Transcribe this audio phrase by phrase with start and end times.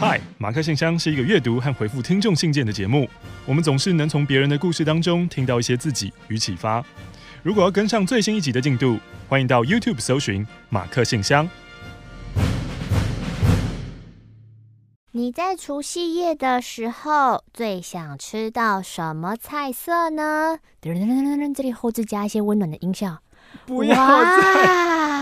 [0.00, 3.06] 嗨，马克信箱是一个阅读和回复听众信件的节目。
[3.44, 6.82] 我们总是能从别人的故事当中听到一些自己与启发。
[7.42, 11.46] 如果要跟上最新一集的进度，欢迎到 YouTube 搜寻马克信箱。
[15.12, 20.60] 你在除夕夜的时候最想吃到什么菜色呢？
[20.80, 23.18] 噔噔噔噔噔，这里后置加一些温暖的音效。
[23.66, 25.19] 不要再！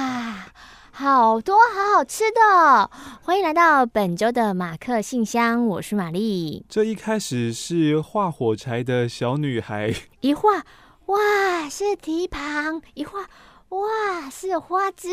[1.01, 2.91] 好多好好吃的！
[3.23, 6.67] 欢迎来到本周的马克信箱，我是玛丽。
[6.69, 10.65] 这一开始是画火柴的小女孩， 一画
[11.07, 13.21] 哇是蹄膀，一画。
[13.69, 15.11] 哇，是花枝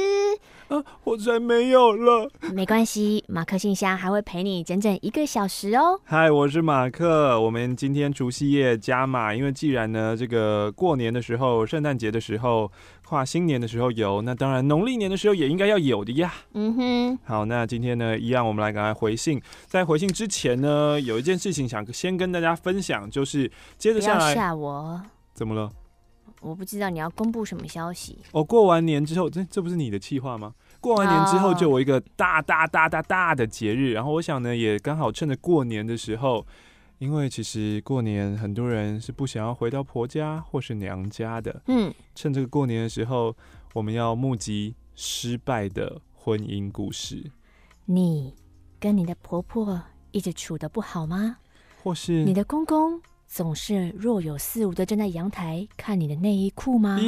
[0.70, 0.82] 啊！
[1.04, 6.00] 火柴没有了，没关系，马克信箱还会陪你整整一个小时哦。
[6.06, 12.72] 嗨，我是马克，我们今天除夕夜加码，因为既然呢，这个过年的时候、圣诞节的时候、
[13.06, 16.34] 跨新年的时候有，那当然农历年的时候也应该要有的呀。
[16.54, 19.40] 嗯哼，好，那今天呢，一样我们来赶快回信。
[19.68, 25.02] 在回信之前呢，有一件事情想先跟大家分享，就是接着下来，不要吓我，
[25.34, 25.70] 怎么了？
[26.42, 28.20] 我不知道你要公布什么消息。
[28.32, 30.54] 哦，过完年之后，这这不是你的计划吗？
[30.80, 36.46] 过完年之后就有一个大大大大大的节日，然后我想呢，也刚好趁着过年的时候，
[36.98, 41.62] 因为其实过年很多人是不想要回到婆家或是娘家的。
[41.68, 43.36] 嗯，趁这个过年的时候，
[43.74, 47.32] 我们要募集失败的婚姻故事。
[47.86, 48.34] 你
[48.80, 51.38] 跟你的婆婆一直处的不好吗？
[51.84, 53.02] 或是你的公公？
[53.28, 57.00] 总是若有似无的站在阳台看你的内衣裤吗？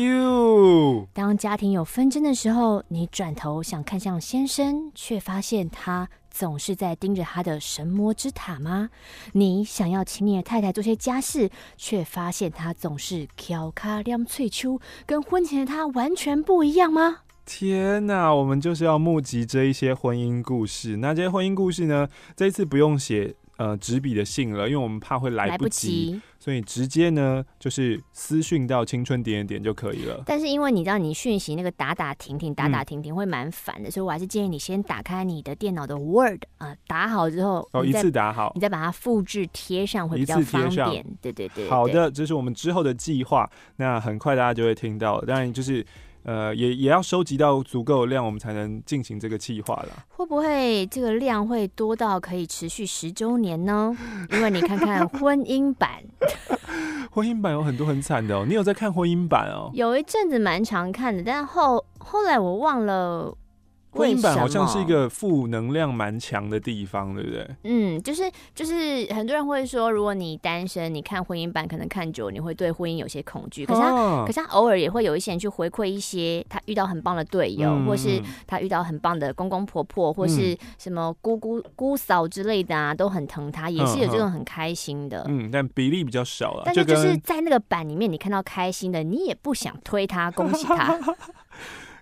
[1.14, 8.92] 当家庭有纷争的时候，你转头想看向先生，却发现他总是在盯着他的神魔之塔吗？
[9.34, 17.22] 你想要请你的太太做些家事，却发现他总是挑卡亮翠秋，跟婚前的他完全不一样吗？
[17.44, 20.98] 天哪，我们就是要募集这一些婚姻故事。
[20.98, 22.08] 那这些婚姻故事呢？
[22.36, 23.34] 这一次不用写。
[23.58, 30.22] 呃，纸笔的信了，因为我们怕会来不及，不及，所以直接呢就是私讯到青春点点点就可以了。
[30.28, 41.04] 但是因为你知道，你讯息那个打打停停，打打停停会蛮烦的，嗯，所以我还是建议你先打开你的电脑的 Word 啊，呃，打好之后，哦，一次打好，你再把它复制贴上会比较方便。
[41.20, 45.84] 对对对，对，好的，这是我们之后的计划，那很快大家就会听到，当然就是。
[46.28, 50.04] 呃，也也要收集到足够的量，我们才能进行这个计划了。
[50.10, 53.96] 会不会这个量会多到可以持续十周年呢？
[54.32, 56.04] 因为你看看婚姻版，
[57.12, 58.46] 婚姻版有很多很惨的哦。
[58.46, 59.72] 你有在看婚姻版哦？
[59.74, 63.34] 有一阵子蛮常看的，但后后来我忘了。
[63.98, 67.48] 婚姻版好像是一个负能量蛮强的地方，对不对？
[67.64, 73.66] 嗯，就是就是很多人会说，如果你单身，你看婚姻版可能看久，你会对婚姻有些恐惧。
[73.66, 85.26] 可是他，哦，可是他偶尔也会有一些人去回馈一些他遇到很棒的队友，嗯，或是他遇到很棒的公公婆婆，或是什么姑姑姑嫂之类的啊，都很疼他，也是有这种很开心的。
[85.28, 86.64] 嗯，但比例比较少了。
[86.66, 90.98] 但是就是在那个版里面，你看到开心的，你也不想推他，恭喜他。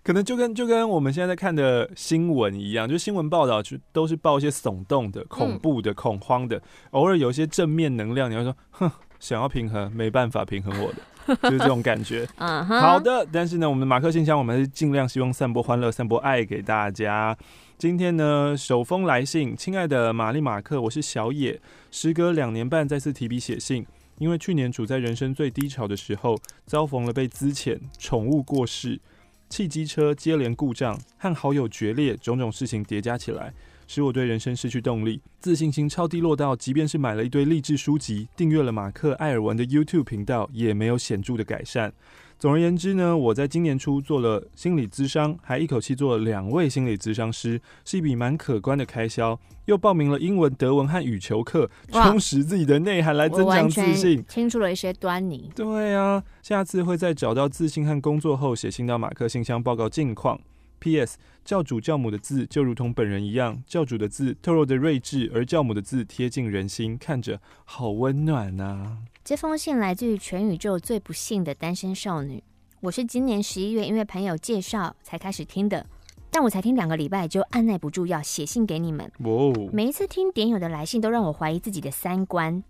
[0.05, 6.61] 可能就跟就跟我们现在在看的新闻一样，就新闻报道就都是报一些耸动的、恐怖的、恐慌的，
[6.91, 12.23] 偶尔有一些正面能量，你会说，哼，想要平衡，没办法平衡我的， 就是这种感觉。
[12.37, 13.25] 嗯，好的。
[13.33, 17.35] 但是呢，我们的马克信箱，我们还是尽量希望散播欢乐、散播爱给大家。
[17.79, 23.83] 今天呢，首封来信，亲爱的玛丽马克，我是小野，时隔两年半再次提笔写信，
[24.19, 26.37] 因为去年处在人生最低潮的时候，
[26.67, 29.01] 遭逢了被资遣、宠物过世。
[29.49, 33.53] 汽机车接连故障和好友决裂，种种事情叠加起来，
[33.87, 41.93] 使我对人生失去动力，自信心超低落到，即便是买了一堆励志书籍，订阅了马克·艾尔文的 YouTube 频道，也没有显著的改善。
[42.37, 49.39] 总而言之呢，我在今年初做了心理咨商，还一口气做了两位心理咨商师，是一笔蛮可观的开销。
[49.65, 55.49] 又报名了英文、德文和羽球课，充实自己的内涵来增强自信，清出了一些端倪。
[55.55, 60.39] 对啊，下次会在找到自信和工作后，写信到马克信箱报告近况。
[60.77, 61.17] P.S.
[61.43, 68.97] 教主教母的字就如同本人一样，教主的字透露着睿智，而教母的字贴近人心，看着好温暖啊。
[69.25, 72.43] 这封信来自于全宇宙最不幸的单身少女。
[72.79, 75.83] 我是今年十一月因为朋友介绍才开始听的，
[76.29, 79.11] 但我才听两个礼拜就按捺不住要写信给你们。
[79.23, 82.63] 哦，每一次听点友的来信都让我怀疑自己的三观。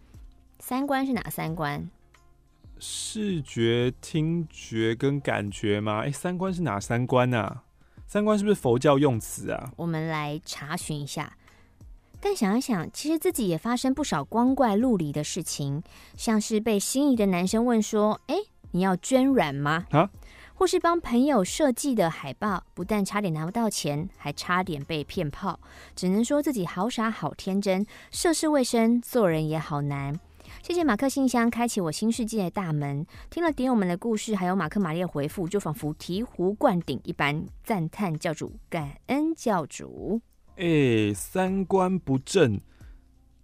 [0.60, 1.90] 三观是哪三观？
[2.80, 6.04] 视觉、听觉跟感觉吗？
[6.06, 7.64] 哎，三观是哪三观啊？
[8.08, 9.74] 三观是不是佛教用词啊？
[9.76, 11.36] 我们来查询一下。
[12.26, 15.84] 但想一想，其实自己也发生不少光怪陆离的事情，
[16.18, 18.36] 像是被心仪的男生问说：“哎，
[18.72, 20.10] 你要捐卵吗？”啊，
[20.56, 25.60] 或是帮朋友设计的海报，不但差点拿不到钱，还差点被骗炮。
[25.96, 30.20] 只能说自己好傻好天真，涉世未深，做人也好难。
[30.64, 33.06] 谢谢马克信箱开启我新世界的大门。
[33.30, 40.20] 听了点友们的故事，还有马克玛丽的回复，就仿佛醍醐灌顶一般，赞叹教主，感恩教主。
[40.58, 42.62] 哎、欸，三观不正。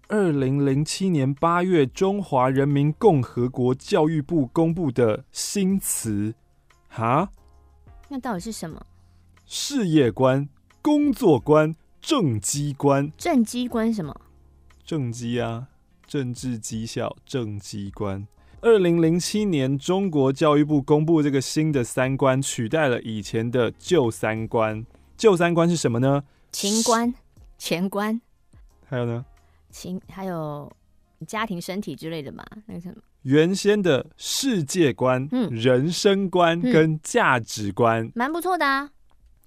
[0.07, 6.33] 二零零七年八月，中华人民共和国教育部公布的新词，
[6.87, 7.29] 哈？
[8.07, 8.81] 那到底是什么？
[9.45, 10.47] 事业观、
[10.81, 13.11] 工作观、政绩观。
[13.17, 14.15] 政绩观什么？
[14.85, 15.67] 政绩啊，
[16.07, 18.25] 政治绩效，政绩观。
[18.61, 24.85] 二零零七年，中国教育部公布这个新的三观，取代了以前的旧三观。
[25.17, 26.23] 旧三观是什么呢？
[26.51, 27.13] 情观、
[27.57, 28.19] 钱观，
[28.85, 29.25] 还有呢？
[29.69, 30.71] 情还有
[31.25, 32.43] 家庭、身体之类的嘛？
[32.65, 32.95] 那个什么？
[33.21, 38.89] 原先的世界观、嗯、人生观跟价值观，蛮、嗯、不错的啊。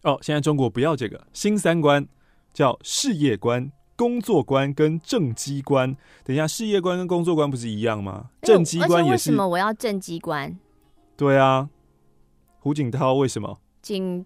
[0.03, 2.07] 哦，现在中国不要这个新三观，
[2.53, 5.97] 叫事业观、工作观跟政绩观。
[6.23, 8.31] 等一下，事业观跟工作观不是一样吗？
[8.43, 9.11] 政绩观也是。
[9.11, 10.57] 为什么我要政绩观？
[11.17, 11.69] 对啊，
[12.61, 13.59] 胡锦涛为什么？
[13.83, 14.25] 锦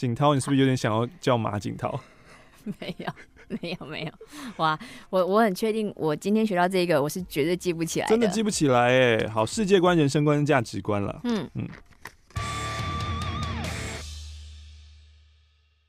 [0.00, 2.00] 锦涛，你是不是有点想要叫马景涛？
[2.80, 3.06] 没有。
[3.60, 4.12] 没有没有，
[4.58, 4.78] 哇！
[5.10, 9.28] 我我很确定，我今天学到这个，我是绝对记不起来的，真的记不起来哎。
[9.28, 11.20] 好，世界观、人生观、价值观了。
[11.24, 11.68] 嗯嗯。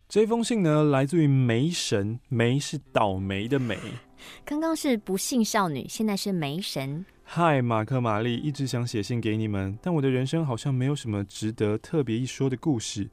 [0.10, 3.78] 这封信呢，来自于梅神，梅是倒霉的霉。
[4.44, 7.06] 刚刚是不幸少女，现在是梅神。
[7.24, 13.08] 嗨，马克、玛丽，一直想写信给你们，但我的人生好像没有什么值得特别一说的故事。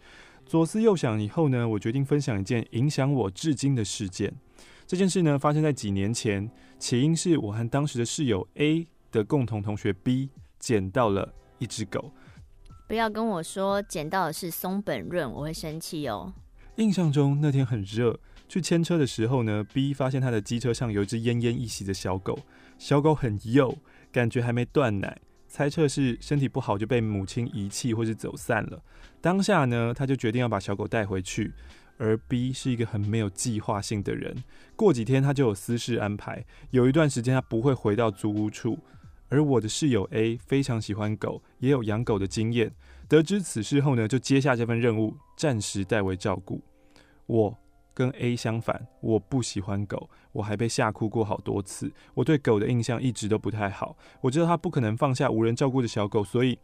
[0.48, 4.32] 左思右想以后呢，我决定分享一件影响我至今的事件。
[4.86, 12.12] 这件事呢，发生在几年前，起因是我和当时的室友 A 的共同同学 B 捡到了一只狗。
[12.86, 16.32] 不要跟我说捡到的是松本润，我会生气哦。
[16.76, 18.18] 印象中那天很热，
[18.48, 22.38] 去牵车的时候呢，B 发现他的机车上有一只奄奄一息的小狗，
[22.78, 23.76] 小狗很幼，
[24.10, 25.20] 感觉还没断奶。
[25.48, 28.82] 猜测是身体不好就被母亲遗弃或是走散了。
[29.20, 31.52] 当下呢，他就决定要把小狗带回去。
[32.00, 34.44] 而 B 是一个很没有计划性的人，
[34.76, 38.78] 过几天他就有私事安排，有一段时间他不会回到租屋处。
[39.28, 42.72] 而我的室友 A 非常喜欢狗，也有养狗的经验。
[43.08, 46.62] 得知此事后呢，就接下这份任务，暂时代为照顾
[47.26, 47.58] 我。
[47.98, 51.92] 跟 A 相反，我不喜欢狗，我还被吓哭过好多次。
[52.14, 53.96] 我对狗的印象一直都不太好。
[54.20, 56.56] 我知道他不可能放下无人照顾的小狗，所以，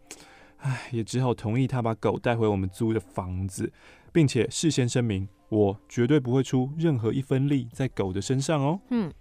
[0.58, 3.72] 唉，也只好同意他把狗带回我们租的房子，
[4.12, 8.80] 并且事先声明，我绝对不会出任何一分力在狗的身上哦。
[8.90, 9.12] 嗯，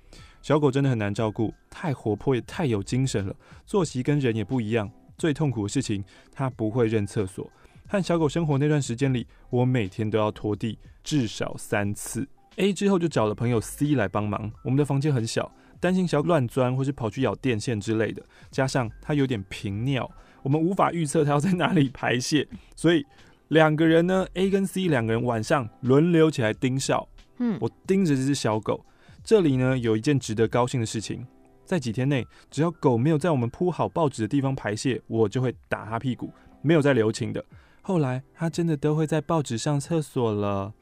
[0.44, 3.36] 小狗真的很难照顾，太活泼也太有精神了，
[3.66, 4.92] 作息跟人也不一样。
[5.18, 7.50] 最痛苦的事情，它不会认厕所。
[7.94, 12.28] 和小狗生活那段时间里，我每天都要拖地至少三次。
[12.56, 14.51] A 之后就找了朋友 C 来帮忙。
[14.63, 20.10] 我们的房间很小，担心小狗乱钻或是跑去咬电线之类的，加上它有点频尿，
[20.42, 23.06] 我们无法预测它要在哪里排泄，所以
[23.50, 27.07] 两个人呢，A 跟 C 两个人晚上轮流起来盯梢。
[27.38, 28.84] 嗯，我盯着这只小狗。
[29.24, 31.24] 这里呢，有一件值得高兴的事情，
[31.63, 37.45] 在几天内，只要狗没有在我们铺好报纸的地方排泄，我就会打它屁股，没有再留情的。
[37.85, 40.74] 后来他真的都会在报纸上厕所了。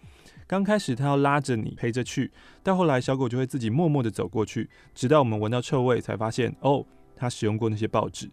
[0.46, 2.32] 刚开始他要拉着你陪着去，
[2.62, 8.30] 到后来小狗就会自己默默地走过去，直到我们闻到臭味才发现哦，他使用过那些报纸。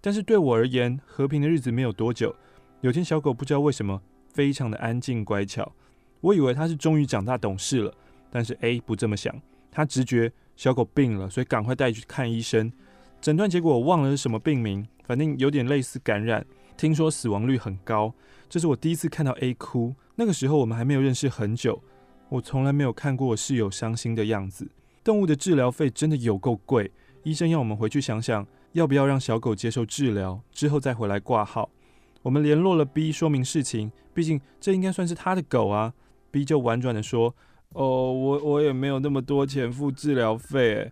[0.00, 2.34] 但是对我而言，和平的日子没有多久。
[2.80, 4.00] 有天小狗不知道为什么
[4.32, 5.70] 非常的安静乖巧，
[6.22, 7.92] 我以为它是终于长大懂事了。
[8.30, 9.34] 但是 A 不这么想，
[9.70, 12.72] 他直觉小狗病了，所以赶快带去看医生。
[13.20, 16.46] 诊断结果我忘了是什么病名，反正有点类似感染。
[16.80, 18.14] 听说死亡率很高，
[18.48, 19.94] 这是我第一次看到 A 哭。
[20.14, 21.78] 那个时候我们还没有认识很久，
[22.30, 24.66] 我从来没有看过我室友伤心的样子。
[25.04, 26.90] 动物的治疗费真的有够贵，
[27.22, 31.68] 医生要我们回去想想，要不要让小狗接受治疗，之后再回来挂号。
[32.22, 35.92] 我们联络了 B，说明事情，毕竟这应该算是他的狗啊。
[36.30, 37.34] B 就婉转的说
[37.76, 40.90] ：“哦，我我也没有那么多钱付治疗费。”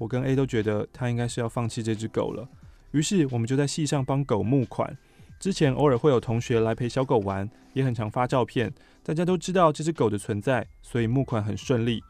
[0.00, 2.48] 我跟 A 都觉得他应该是要放弃这只狗了。
[2.94, 4.96] 于是我们就在戏上帮狗募款。
[5.40, 8.72] 之前偶尔会有同学来陪小狗玩，也很常发照片。
[9.02, 12.00] 大家都知道这只狗的存在，所以募款很顺利。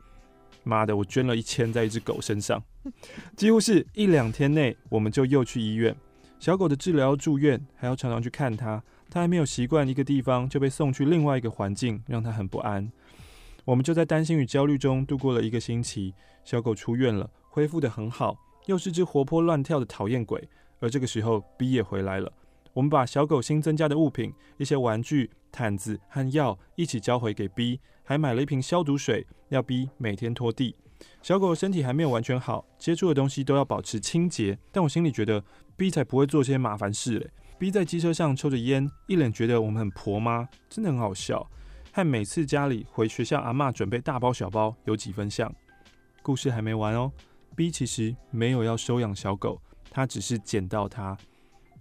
[0.62, 2.62] 妈的，我捐了一千在一只狗身上，
[3.35, 5.97] 几乎是一两天内我们就又去医院。
[6.38, 8.83] 小狗的治疗住院，还要常常去看它。
[9.09, 12.93] 它还没有习惯一个地方，就被送去另外一个环境，让它很不安。
[13.64, 16.12] 我们就在担心与焦虑中度过了一个星期。
[16.45, 18.37] 小狗出院了，恢复得很好，
[18.67, 20.47] 又是只活泼乱跳的讨厌鬼。
[20.85, 22.31] 而这个时候，B 也回来了。
[22.75, 30.76] 我们把小狗新增加的物品，一些玩具、毯子和药一起交回给 B，还买了一瓶消毒水，要 B 每天拖地。
[31.23, 34.59] 小狗的身体还没有完全好，接触的东西都要保持清洁。
[34.71, 35.43] 但我心里觉得
[35.75, 37.31] B 才不会做些麻烦事嘞。
[37.59, 41.49] B 在机车上抽着烟，一脸觉得我们很婆妈，真的很好笑，
[41.93, 45.50] 和每次家里回学校阿嬷准备大包小包有几分像。
[46.21, 47.11] 故事还没完哦
[47.57, 49.62] ，B 其实没有要收养小狗，
[49.95, 51.17] 他只是捡到它。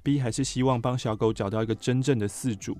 [0.03, 2.77] B 还是希望帮小狗找到一个真正的饲主。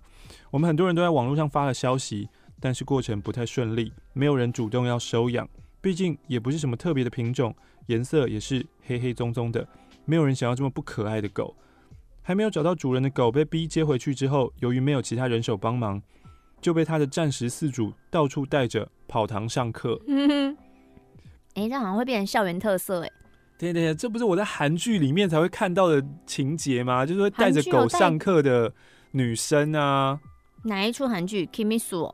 [0.52, 5.50] 我们很多人都在网络上发了消息，但是过程不太顺利，没有人主动要收养。
[5.82, 7.56] 毕竟也不是什么特别的品种，
[7.88, 9.68] 颜色也是黑黑棕棕的，
[10.06, 11.56] 没有人想要这么不可爱的狗。
[12.22, 16.02] 还没有找到主人的狗被 B 接回去之后，由于没有其他人手帮忙，
[16.62, 20.00] 就被他的暂时饲主到处带着跑堂上课。
[20.08, 20.58] 嗯哼，
[21.56, 23.12] 哎，这好像会变成校园特色哎。
[23.58, 27.06] 对对，这不是我在韩剧里面才会看到的情节吗？
[27.06, 28.74] 就是会带着狗上课的
[29.12, 30.20] 女生啊。
[30.64, 32.14] 哪一出韩剧？Kimisu。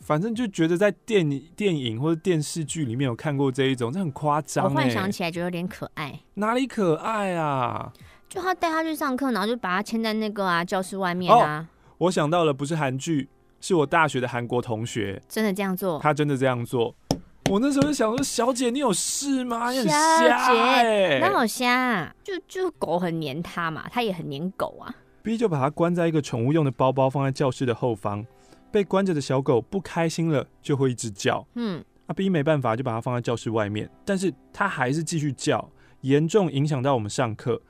[0.00, 4.64] 反正就觉得在电影、电影或者电视剧里面有看过这一种，这很夸张。
[4.64, 6.18] 我幻想起来觉得有点可爱。
[6.34, 7.92] 哪里可爱啊？
[8.28, 11.58] 就他带他去上课，然后就把他牵在那个啊教室外面啊。
[11.58, 11.66] 哦，
[11.98, 13.28] 我想到了，不是韩剧，
[13.60, 16.00] 是我大学的韩国同学，真的这样做。
[16.00, 16.94] 他真的这样做。
[17.52, 19.70] 我那时候就想说，小姐你有事吗？
[19.70, 22.14] 你很瞎欸，那好瞎啊！
[22.24, 24.94] 就就狗很黏他嘛，他也很黏狗啊。
[25.22, 28.24] B 就把它关在一个宠物用的包包，放在教室的后方。
[28.70, 31.46] 被关着的小狗不开心了，就会一直叫。
[31.56, 37.60] 嗯，阿 B 没办法，就把它放在教室外面，但是它还是继续叫，严重影响到我们上课。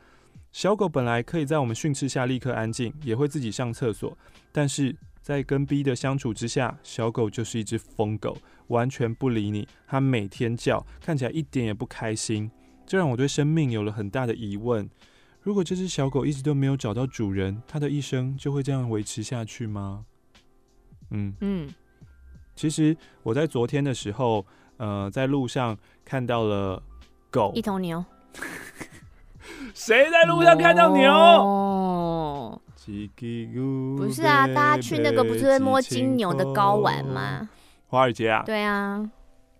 [0.53, 4.17] 小狗本来可以在我们训斥下立刻安静，也会自己上厕所，
[4.53, 8.37] 但是在跟 B 的相处之下，小狗就是一只疯狗，
[8.67, 9.67] 完全不理你。
[9.87, 12.51] 它每天叫，看起来一点也不开心，
[12.85, 14.91] 这让我对生命有了很大的疑问。
[15.41, 20.05] 如果这只小狗一直都没有找到主人，它的一生就会这样维持下去吗？
[21.11, 21.69] 嗯嗯，
[22.57, 24.45] 其实我在昨天的时候，
[24.79, 26.83] 呃，在路上看到了
[27.31, 28.05] 狗，一头牛。
[29.75, 31.11] 谁在路上看到牛？
[31.11, 32.02] 哦，
[33.97, 37.49] 不是啊，大家去那个不是会摸金牛的睾丸吗？
[37.87, 38.43] 华尔街啊？
[38.45, 39.11] 对啊，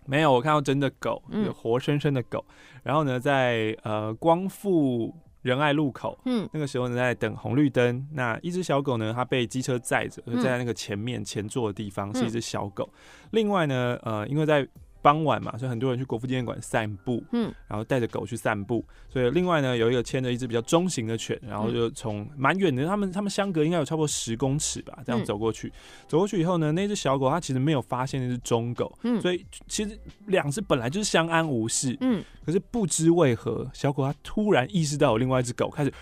[0.05, 2.45] 没有，我看到真的狗，有活生生的狗。
[2.47, 5.15] 嗯、然后呢，在呃光复。
[5.43, 8.07] 仁爱路口，嗯，那个时候呢，在等红绿灯。
[8.13, 12.89] 那一只小狗呢，它被机车载着，在那个前面前座的地方是一只小狗。
[12.93, 14.65] 嗯、另外呢，呃，因为在
[15.03, 18.83] 傍晚嘛，所以很多人去国父纪念馆散步，嗯，然后带着狗去散步。
[19.09, 25.67] 所以另外呢，有一个牵着一只比较中型的犬，然后就从蛮远的，他们他们相隔应该有差不多十公尺吧，这样走过去。
[25.67, 25.73] 嗯、
[26.07, 35.93] 走过去以后呢，那只小狗它其实没有发现那只中狗，嗯，所以其实两只本来就是相安无事，嗯，可是不知为何，小狗它突然意识到有另外一只狗开始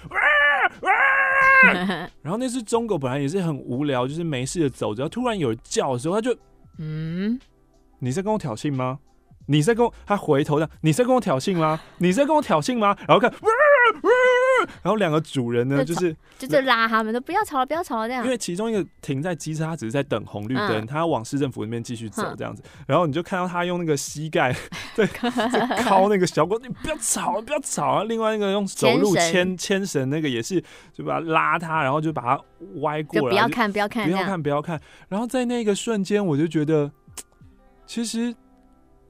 [2.21, 6.37] 然后那只中狗本来也是很无聊，就是没事的走着，突然有人叫的时候，它就
[6.77, 7.39] 嗯。
[8.01, 8.99] 你在跟我挑衅吗？
[9.47, 9.93] 你在跟我……
[10.05, 11.79] 他回头的，你在跟我挑衅吗？
[11.97, 12.95] 你在跟我挑衅吗？
[13.07, 13.31] 然后看，
[14.83, 18.23] 然后两个主人呢，就是就是拉他们，都不要吵了，不要吵了这样。
[18.23, 22.63] 因为其中一个停在机车，他只是在等红绿灯，他要往市政府那边继续走这样子。
[22.87, 24.55] 然后你就看到他用那个膝盖
[24.95, 28.05] 在在 敲那个小狗，你不要吵了，不要吵了！
[28.05, 32.41] 另外那个用走路牵牵绳那个也是，就把他拉他，然后就把他
[32.81, 34.79] 歪过来，不要看，不要看，不要看，不要看。
[35.09, 36.89] 然后在那个瞬间，我就觉得。
[37.91, 38.33] 其实，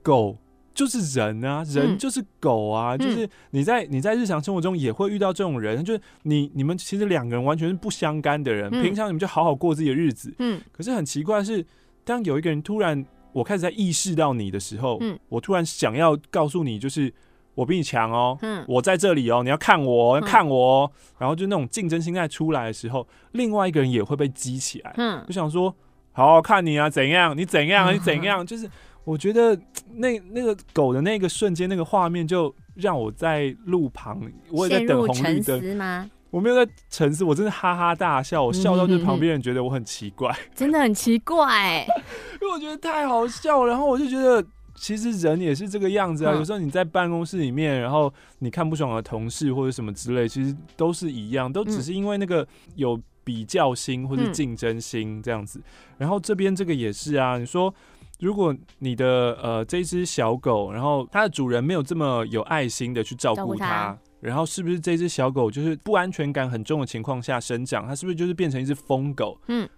[0.02, 0.36] 狗
[0.74, 10.60] 就是人啊，人就是狗啊，嗯、就是你在你在日常生活中也会遇到这种人，就是你你们其实两个人完全是不相干的人，嗯、平常你们就好好过自己的日子，嗯。
[10.72, 11.64] 可是很奇怪的是，
[12.04, 17.14] 当有一个人突然我开始在意识到你的时候，嗯，我突然想要告诉你，就是
[17.54, 25.72] 我比你强哦，嗯，我在这里哦，你要看我，要看我哦，嗯、然后就那种竞争心态出来的时候，另外一个人也会被激起来，嗯，就想说。
[26.14, 27.38] 好好看你啊，怎样？
[27.38, 27.92] 你怎样啊？
[27.92, 28.44] 你怎样？
[28.48, 28.70] 就是
[29.04, 29.58] 我觉得
[29.96, 36.10] 那那个狗的那个瞬间，那个画面就让我在路旁，我也在等红绿灯。
[36.30, 41.86] 我没有在沉思，我真的哈哈大笑，我笑到就旁边人觉得我很奇怪，真的很奇怪，
[42.42, 43.70] 因为我觉得太好笑了。
[43.72, 44.42] 然后我就觉得，
[44.74, 46.34] 其实人也是这个样子啊。
[46.34, 53.00] 有时候你在办公室里面，然后你看不爽的同事或者什么之类，其实都是一样，都只是因为那个有。
[53.24, 55.64] 比较心或者竞争心这样子，嗯、
[56.00, 57.38] 然后这边这个也是啊。
[57.38, 57.74] 你说，
[58.20, 69.40] 如果你的呃这只小狗，然后它的主人没有这么有爱心的去照顾它，它然后是不是这只小狗就是不安全感很重的情况下生长，它是不是就是变成一只疯狗？
[69.48, 69.70] 嗯，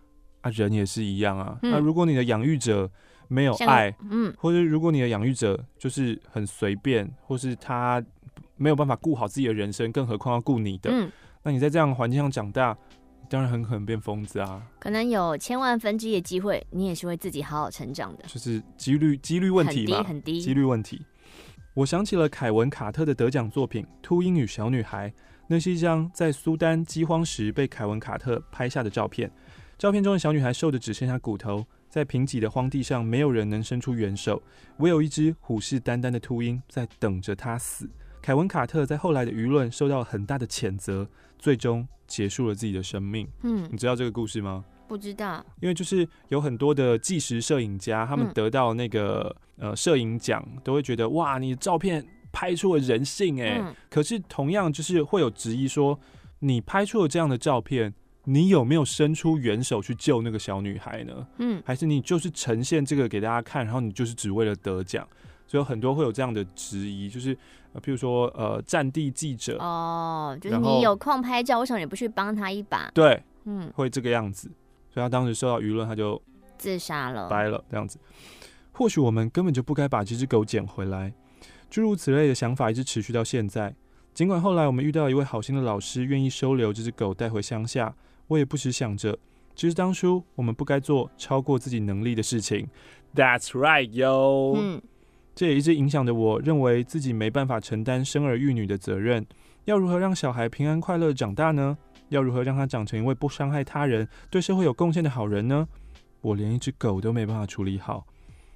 [0.42, 1.58] 啊，人也是一样啊。
[1.64, 2.90] 嗯、那如果你的养育者
[3.28, 8.04] 没有爱，嗯，或者如果你的养育者就是很随便，或是他
[8.56, 10.90] 没有办法顾好自己的人生，更何况要顾你的。
[10.92, 11.12] 嗯
[11.46, 12.74] 那你在这样的环境上长大，
[13.34, 14.62] 当然很可能变疯子啊。
[14.78, 18.24] 可能有千万分之一的机会，你也是会自己好好成长的。
[18.28, 21.04] 就是几率几率问题嘛，很低，几率问题。
[21.74, 25.10] 我想起了凯文卡特的得奖作品《秃鹰与小女孩》，
[25.48, 29.32] 那是一张在苏丹饥荒时被凯文卡特拍下的照片。
[29.80, 34.44] 照片中的小女孩瘦得只剩下骨头，在贫瘠的荒地上，没有人能伸出援手，
[34.78, 37.90] 唯有一只虎视眈眈的秃鹰在等着她死。
[38.22, 41.10] 凯文卡特在后来的舆论受到很大的谴责，
[41.44, 43.28] 最终结束了自己的生命。
[43.42, 44.64] 嗯，你知道这个故事吗？
[44.88, 53.76] 不知道，因为就是有很多的纪实摄影家，他们得到那个、嗯、呃摄影奖，都会觉得哇，你的照片拍出了人性哎、嗯。
[53.90, 56.00] 可是同样就是会有质疑说，
[56.40, 57.94] 你拍出了这样的照片。
[58.26, 61.28] 你有没有伸出援手去救那个小女孩呢？
[61.40, 65.06] 嗯，还是你就是呈现这个给大家看，然后你就是只为了得奖？
[65.46, 67.38] 所以很多会有这样的质疑，就是
[67.74, 72.90] 呃，譬如说呃，战地记者哦，就是你有空拍照，为什么你不去帮他一把？
[72.94, 74.50] 对，嗯，会这个样子。
[74.90, 76.22] 所以他当时受到舆论，他就
[76.58, 78.00] 自杀了，掰了这样子。
[78.72, 81.14] 或许我们根本就不该把这只狗捡回来。
[81.70, 83.76] 诸如此类的想法一直持续到现在。
[84.14, 87.96] 尽管后来我们遇到一位好心的老师，愿意收留这只狗带回乡下。
[88.28, 89.18] 我也不时想着，
[89.56, 92.68] 其实当初我们不该做超过自己能力的事情。
[93.16, 94.56] That's right, yo。
[94.56, 94.82] 嗯，
[95.36, 99.26] 这也一直影响着我，认为自己没办法承担生儿育女的责任。
[99.66, 101.78] 要如何让小孩平安快乐长大呢？
[102.10, 105.68] 要如何让他长成一位不伤害他人、对社会有贡献的好人呢？
[106.22, 108.06] 我连一只狗都没办法处理好。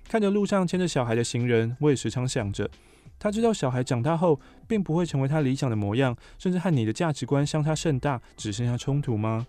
[0.08, 2.70] 看着路上牵着小孩的行人，我也时常想着，
[3.18, 9.48] 他知道小孩长大后并不会成为他理想的模样，甚至和你的价值观相差甚大，只剩下冲突吗？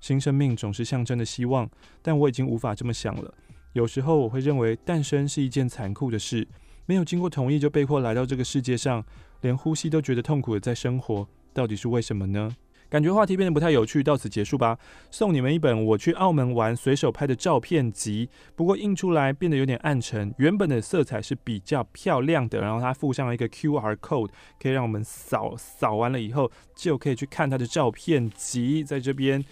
[0.00, 1.68] 新生命总是象征的希望，
[2.00, 3.34] 但我已经无法这么想了。
[3.74, 6.46] 有时候我会认为诞生是一件残酷的事，
[6.86, 9.04] 没有经过同意就被迫来到这个世界上，
[9.40, 12.54] 连呼吸都觉得痛苦的在生活，到底是为什么呢？
[12.88, 14.78] 感觉话题变得不太有趣，到此结束吧。
[15.10, 22.60] 送你们一本我去澳门玩随手拍的照片集，不过印出来变得有点暗沉，原本的色彩是比较漂亮的。
[22.60, 24.30] 然后它附上了一个 QR code，
[24.62, 29.44] 可以让我们扫扫完了以后就可以去看它的照片集，在这边。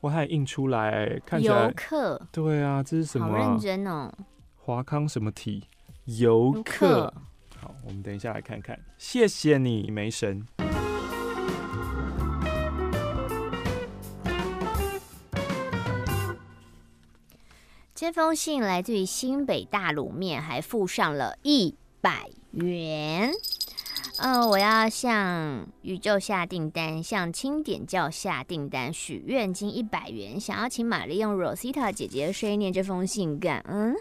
[0.00, 2.20] 我还印出来，看起来游客。
[2.32, 3.44] 对啊，这是什么、啊？
[3.44, 4.10] 好认真哦。
[4.56, 5.64] 华康什么体？
[6.06, 7.12] 游客。
[7.58, 8.78] 好，我们等一下来看看。
[8.96, 10.46] 谢谢你，梅神。
[17.94, 23.30] 这封信来自于新北大卤面，还附上了一百元。
[24.22, 33.38] 嗯、呃，我要向宇宙下订单，向清点教下订单，许愿金一百元，想要请玛丽用 Rosita 姐姐的声音念这封信。
[33.38, 33.96] 感恩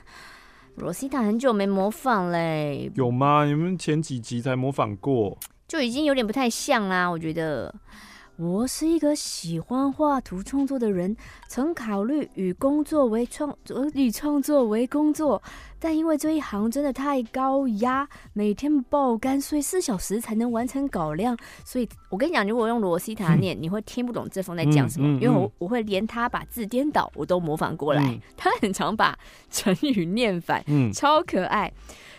[0.77, 3.45] Rosita 很久没模仿嘞，有吗？
[3.45, 5.37] 你们前几集才模仿过，
[5.69, 7.09] 就已经有点不太像啦。
[7.09, 7.73] 我觉得
[8.35, 11.15] 我是一个喜欢画图创作的人，
[11.47, 13.57] 曾考虑与工作为创，
[13.93, 15.41] 以创作为工作。
[15.79, 21.37] 但因为这一行真的太高压，每天爆肝，所以四小时才能完成稿量。
[21.63, 28.03] 所以我跟你讲，如果用罗西塔念，你会听不懂这封在讲什么，因为我我会连他把字颠倒，我都模仿过来。
[28.03, 29.17] 嗯、他很常把
[29.49, 31.71] 成语念反，嗯，超可爱。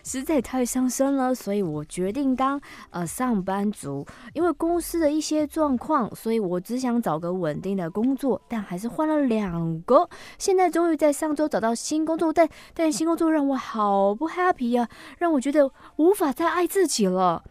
[0.05, 2.61] 实在太伤身了，所以我决定当
[2.91, 4.07] 呃上班族。
[4.35, 10.09] 因为公司的一些状况，所以我只想找个稳定的工作，但还是换了两个。
[10.39, 17.45] 现在终于在上周找到新工作，但但新工作让我好不 happy 呀、啊，让我觉得无法再爱自己了。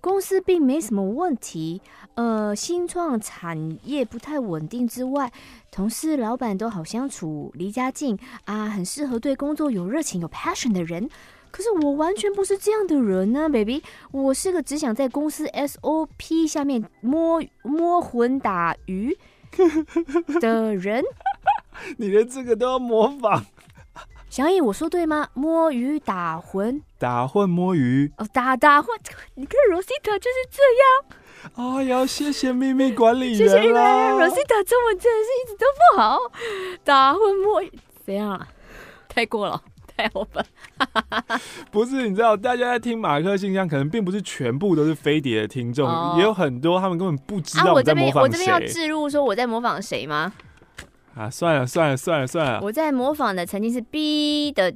[0.00, 1.80] 公司并没什么问题，
[2.14, 5.32] 呃，新创产业不太稳定之外，
[5.70, 11.08] 同事老板都好相处，离家近啊，很适合对工作有热情、有 passion 的人。
[11.54, 13.80] 可是我完全不是这样的人呢、啊，baby。
[14.10, 19.16] 我是个只想在公司 SOP 下面摸摸魂打鱼
[20.40, 21.04] 的人。
[21.98, 23.44] 你连这个都要模仿？
[24.28, 25.28] 小颖，我说对吗？
[25.32, 28.88] 摸鱼打魂，打混摸鱼哦，打打混。
[29.36, 31.76] 你看 Rosita 就是这样。
[31.76, 33.36] 哎呀，谢谢秘密管理员。
[33.36, 34.28] 谢谢秘密管理员。
[34.28, 36.18] Rosita 中文真的是一直都不好。
[36.82, 37.70] 打混摸鱼，
[38.04, 38.48] 怎样啊？
[39.08, 39.62] 太过了。
[39.96, 40.44] 太好了，
[41.70, 48.20] 不是，你知道，大家在听马克信箱，可能并不是全部都是飞碟的听众，哦，也有很多他们根本不知道我在模仿谁。
[48.20, 50.32] 啊，我这边我这边要置入说我在模仿谁吗？
[51.14, 54.74] 啊，算了算了算了算了，我在模仿的曾经是 B 的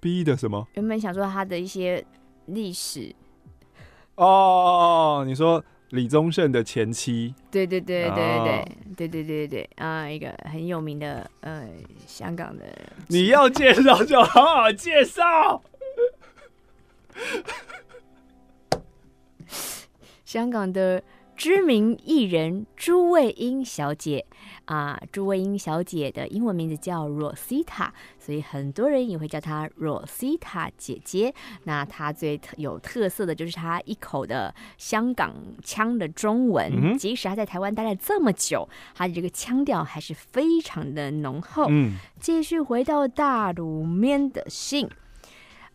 [0.00, 0.66] B 的什么？
[0.74, 2.04] 原本想说他的一些
[2.46, 3.14] 历史。
[4.16, 5.64] 哦哦哦，你说。
[5.90, 8.64] 李宗盛的前妻，对对对对对
[8.96, 11.68] 对对对对，啊，一个很有名的呃
[12.06, 12.64] 香港的，
[13.08, 15.62] 你要介绍就好好介绍。
[20.24, 21.02] 香港的
[21.36, 24.26] 知名艺人朱卫英小姐。
[24.66, 31.32] 啊，朱魏英小姐的英文名字叫 Rosita，所以很多人也会叫她 Rosita 姐姐。
[31.64, 41.66] 那她最有特色的就是她一口的香港腔的中文，嗯、即使她在台湾待了这么久，她的这个腔调还是非常的浓厚。
[41.68, 44.88] 嗯，继续回到大陆面的信。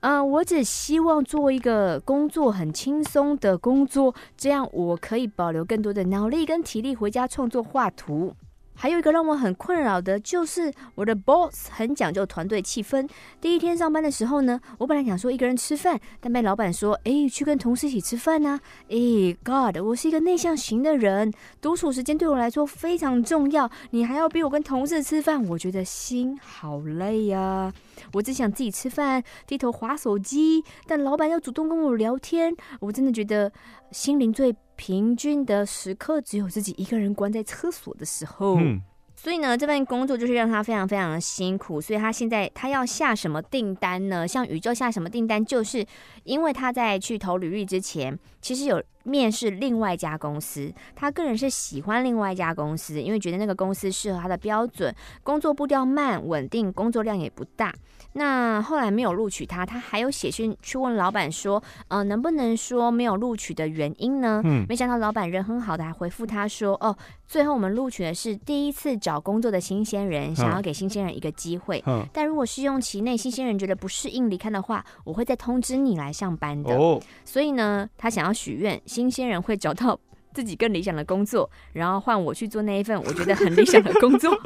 [0.02, 8.36] 嗯、呃，我只希望做一个工作很轻松的工作，这样我可以保留更多的脑力跟体力回家创作画图。
[8.74, 13.08] 还有一个让我很困扰的就是我的 boss 很讲究团队气氛。
[13.40, 18.98] 第一天上班的时候呢，我本来想说一个人吃饭，但被老板说：“哎，去跟同事一起吃饭呢。”哎
[19.44, 21.32] ，God，我是一个内向型的人，
[21.62, 23.70] 独处时间对我来说非常重要。
[23.92, 27.72] 你还要逼我跟同事吃饭，我觉得心好累呀。
[28.14, 33.52] 我只想自己吃饭，低头划手机，但老板要主动跟我聊天，我真的觉得
[33.92, 34.56] 心灵最。
[34.82, 38.82] 平均的时刻只有自己一个人关在厕所的时候，嗯，
[39.16, 41.80] 所以呢，这份工作就是让他非常非常的辛苦。
[41.80, 44.28] 所以他现在他要下什么订单呢？
[44.28, 45.46] 向宇宙下什么订单？
[45.46, 45.86] 就是
[46.24, 50.74] 因为他在去投履历之前，其实有面试另外一家公司。
[50.96, 54.92] 他个人是喜欢另外一家公司，因为觉得那个公司适合他的标准，
[55.22, 57.72] 工作步调慢、稳定，工作量也不大。
[58.14, 64.42] 那后来没有录取他，他还有写信去问老板说，呃，能不能说没有录取的原因呢？
[64.44, 66.96] 嗯，没想到老板人很好的，还回复他说，哦，
[67.26, 71.82] 最后我们录取的是第一次找工作的新鲜人，想要给新鲜人一个机会。
[71.88, 76.76] 嗯，但如果试用期内新鲜人觉得不适应离开的话，我会再通知你来上班的。
[76.76, 79.98] 哦，所以呢，他想要许愿，新鲜人会找到
[80.34, 84.32] 自己更理想的工作，然后换我去做那一份我觉得很理想的工作。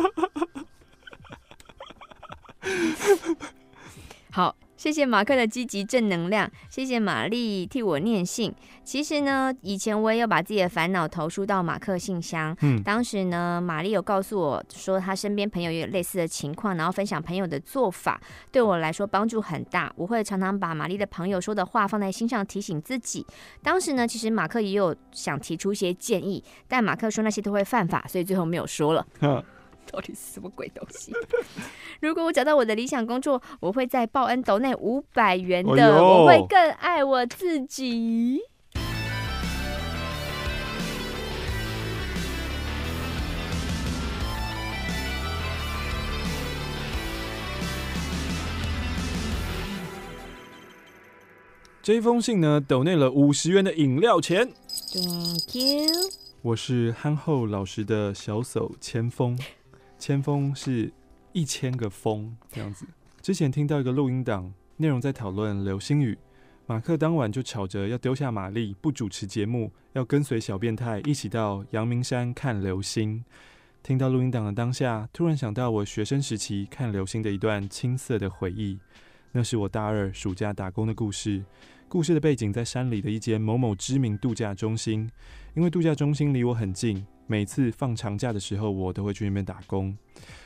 [4.35, 8.53] 好，谢谢马克的积极正能量，谢谢玛丽替我念信。
[8.83, 12.53] 其实呢，以前我也有把自己的烦恼投书到马克信箱。
[12.59, 18.19] 嗯，当时呢，玛丽有告诉我说，她身边朋友也有类似的情况，然后分享朋友的做法，
[18.51, 19.89] 对我来说帮助很大。
[19.95, 23.25] 我会常常把玛丽的朋友说的话放在心上，提醒自己。
[23.63, 29.07] 当时呢，其实马克也有想提出一些建议，但马克说那些都会犯法，所以最后没有说了。
[29.91, 31.13] 到底是什么鬼东西？
[32.01, 38.41] 如果我找到我的理想工作，我会在报恩斗内五百元的，哎，我会更爱我自己。
[51.81, 54.51] 这一封信呢，斗内了五十元的饮料钱。
[54.91, 55.85] Thank you。
[56.41, 59.37] 我是憨厚老实的小手千锋。
[60.05, 60.93] 千峰是
[61.33, 62.85] 一千个风这样子。
[63.23, 66.15] 之前听到一个录音档，内容在讨论流星雨。
[66.67, 73.25] 马克当晚就吵着要丢下玛丽，不主持节目，要跟随小变态一起到阳明山看流星。
[73.81, 78.77] 听到录音档的当下，突然想到我学生时期看流星的一段青涩的回忆。
[79.31, 81.43] 那是我大二暑假打工的故事。
[81.87, 85.09] 故事的背景在山里的一间某某知名度假中心，
[85.55, 87.03] 因为度假中心离我很近。
[87.27, 89.97] 每次放长假的时候，我都会去那边打工。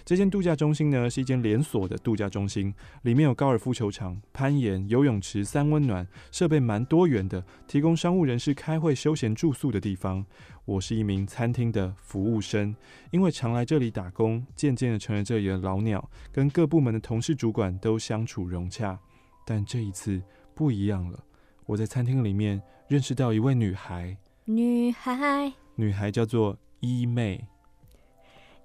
[0.05, 10.25] 这间度假中心呢，是一间连锁的度假中心，里面有高尔夫球场、攀岩、游泳池、三温暖，设备蛮多元的，提供商务人士开会、休闲住宿的地方。
[10.63, 12.75] 我是一名餐厅的服务生，
[13.11, 18.97] 因为常来这里打工，渐渐的成了这里的老鸟，跟各部门的同事、主管都相处融洽。
[19.45, 20.21] 但这一次
[20.55, 21.23] 不一样了，
[21.65, 24.15] 我在餐厅里面认识到一位女孩，
[24.45, 26.57] 女孩，女孩叫做。
[26.81, 27.45] 伊妹，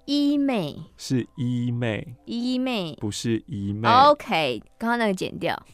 [0.05, 3.89] 一妹是一妹，一妹不是姨妹。
[3.89, 5.65] OK，刚刚那个剪掉。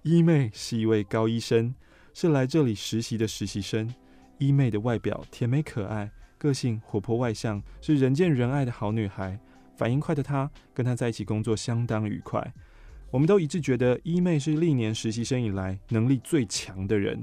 [0.00, 1.74] 一妹是一位高医生，
[2.14, 3.94] 是来这里实习的实习生。
[4.38, 9.38] 一妹的外表甜美可爱，个性活泼外向，是人见人爱的好女孩。
[9.76, 12.54] 反应快的她，跟她在一起工作相当愉快。
[13.10, 17.20] 我们都一致觉得一妹是历年实习生以来能力最强的人。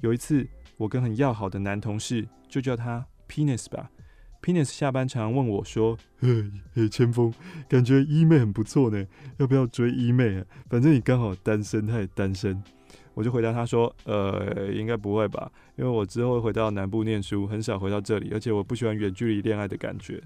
[0.00, 3.06] 有一次，我跟很要好的男同事，就叫他。
[3.32, 3.90] Penis 吧
[4.42, 7.32] ，Penis 下班常问我说：“嘿，嘿，千锋，
[7.66, 9.06] 感觉伊妹很不错呢，
[9.38, 10.44] 要不要追伊妹啊？
[10.68, 12.62] 反正你刚好单身，他也单身。”
[13.14, 20.22] 我就回答他说：“呃，应该不会吧，因为我之后回到南部念书，很少回到这里，而且我不喜欢远距离恋爱的感觉。”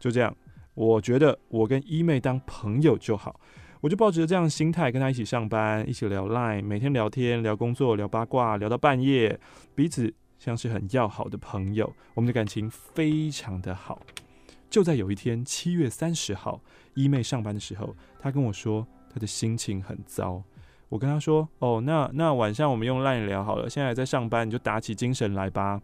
[0.00, 0.34] 就这样，
[0.72, 3.38] 我觉得我跟伊妹当朋友就好，
[3.82, 9.38] 我就抱着这样心态跟他一起上班，一起聊 Line，每天聊天、聊工作、聊八卦，聊到半夜，
[9.74, 10.14] 彼此。
[10.38, 14.00] 像是很要好的朋友，我们的感情非常的好。
[14.68, 16.60] 就在有一天，七月三十号，
[16.94, 20.42] 一妹上班的时候，她跟我说她的心情很糟。
[20.88, 25.80] 我跟她说：“哦，那那晚上我们用 LINE 聊好了，现在还在上班，你就打起精神来吧。”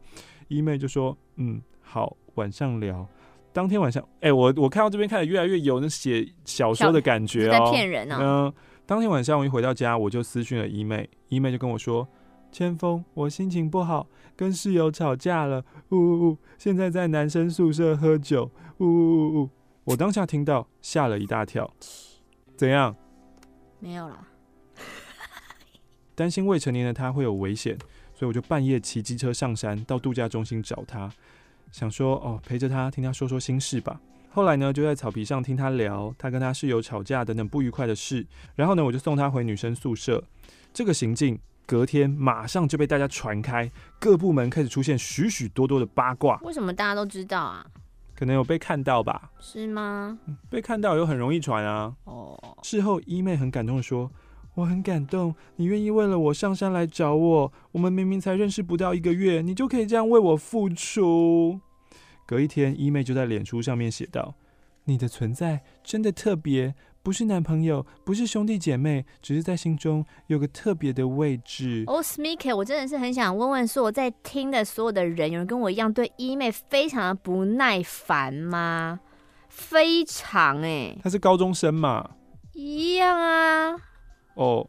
[0.48, 3.06] 一妹就说：“嗯，好，晚上聊。”
[3.52, 8.20] 当天晚上，哎、欸，我我看到这边开始越来越有那写小说的感觉哦，在骗人呢、啊。
[8.22, 8.54] 嗯，
[8.86, 12.06] 当天晚上我一回到家，我就私讯了一妹，一妹就跟我说
[12.52, 19.50] ：“千峰，我心情不好，跟室友吵架了，呜呜呜，现在在男生宿舍喝酒，呜呜呜。”
[19.84, 21.68] 我当下听到，吓了一大跳。
[22.56, 22.94] 怎样？
[23.80, 24.28] 没有了。
[26.14, 27.76] 担心未成年的他会有危险，
[28.14, 31.10] 所以我就半夜骑机车上山到度假中心找他。
[31.72, 33.98] 想说哦，陪着他听他说说心事吧。
[34.30, 38.24] 后来呢，就在草皮上听他聊他跟他室友吵架等等不愉快的事。
[38.54, 40.22] 然后呢，我就送他回女生宿舍。
[40.72, 46.38] 这个行径隔天马上就被大家传开，各部门开始出现许许多多的八卦。
[46.42, 47.66] 为什么大家都知道啊？
[48.14, 49.30] 可能有被看到吧？
[49.40, 50.18] 是吗？
[50.50, 51.94] 被看到又很容易传啊。
[52.04, 52.38] 哦。
[52.62, 54.10] 事后一妹很感动的说
[54.54, 57.52] ：“我很感动，你愿意为了我上山来找我。
[57.72, 61.60] 我们明明才认识不到一个月，你就可以这样为我付出。”
[62.26, 64.34] 隔一天，一妹就在脸书上面写道
[64.84, 79.00] ：“你的存在真的特别，不是男朋友，不是兄弟姐妹，只是在心中有个特别的位置。”哦，Smiki，我真的是很想问问，说我在听的所有的人，有人跟我一样对一妹非常的不耐烦吗？
[79.48, 82.10] 非常哎、欸，他是高中生嘛？
[82.52, 83.76] 一样啊。
[84.34, 84.68] 哦。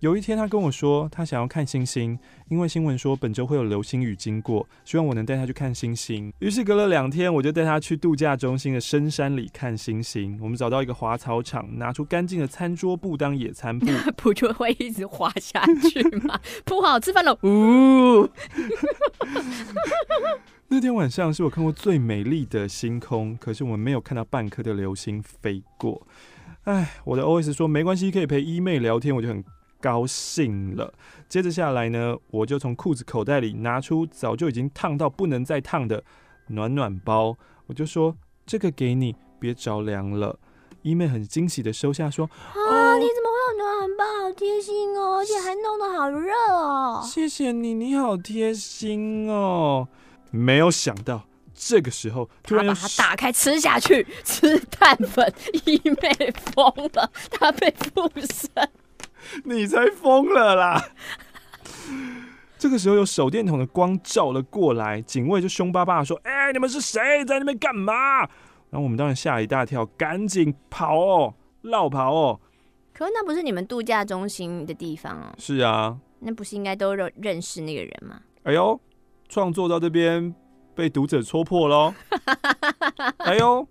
[0.00, 6.32] 有一天，他跟我说，他想要看星星，因为新闻说本周会有流星雨经过，希望我能带他去看星星。
[6.40, 10.38] 于是隔了两天，我就带他去度假中心的深山里看星星。
[10.42, 16.38] 我们找到一个滑草场，拿出干净的餐桌布当野餐布， 不就会一直滑下去吗？
[16.66, 18.28] 铺好吃饭了，呜！
[20.68, 26.06] 那天晚上是我看过最美丽的星空，可是我们没有看到半颗的流星飞过。
[26.64, 29.42] 哎，我的 OS 说没关系，可以陪一妹聊天，我就很。
[29.82, 30.94] 高兴了，
[31.32, 36.04] 接着下来呢，我就从裤子口袋里拿出早就已经烫到不能再烫的
[36.48, 37.34] 暖暖包，
[37.68, 38.14] 我就说
[38.44, 40.38] 这个给你，别着凉了。
[40.82, 44.04] 一妹很惊喜的收下，说：“啊，哦、你怎么会有暖包？
[44.26, 49.88] 好贴心哦，而且还弄得好热哦。”谢谢你，你好贴心哦。
[50.30, 51.22] 没有想到
[51.54, 55.32] 这个时候，突然把它打开吃下去，吃碳粉，
[55.64, 58.68] 一妹疯了，她被附身。
[59.44, 60.82] 你才疯了啦！
[62.58, 67.24] 这个时候有手电筒的光照了过来，警卫就凶巴巴的说：“哎、欸，你们是谁？
[67.24, 68.20] 在那边干嘛？”
[68.70, 72.40] 然后我们当然吓一大跳，赶紧跑哦，绕跑哦。
[72.94, 75.34] 可是那不是你们度假中心的地方哦。
[75.38, 78.20] 是啊，那不是应该都认认识那个人吗？
[78.44, 78.80] 哎呦，
[79.28, 80.34] 创作到这边
[80.74, 81.92] 被读者戳破喽！
[83.18, 83.66] 哎呦，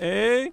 [0.00, 0.52] 哎、欸。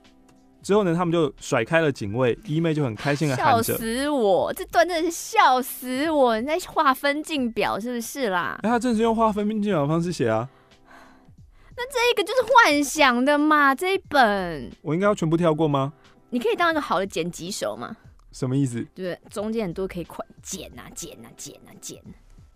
[0.66, 4.52] 之后呢，他们就甩开了警卫，一妹就很开心的喊着：“笑死我！
[4.52, 6.42] 这段真的是笑死我！
[6.42, 10.50] 你在画分镜表是不是啦？”哎，他正是用画分镜表的方式写啊。
[11.78, 13.76] 那这一个就是幻想的嘛？
[13.76, 15.94] 这一本我应该要全部跳过吗？
[16.32, 17.96] 你可以当一个好的剪辑手吗？
[18.32, 18.84] 什么意思？
[18.96, 22.02] 对，中间很多可以快剪啊，剪啊，剪啊，剪。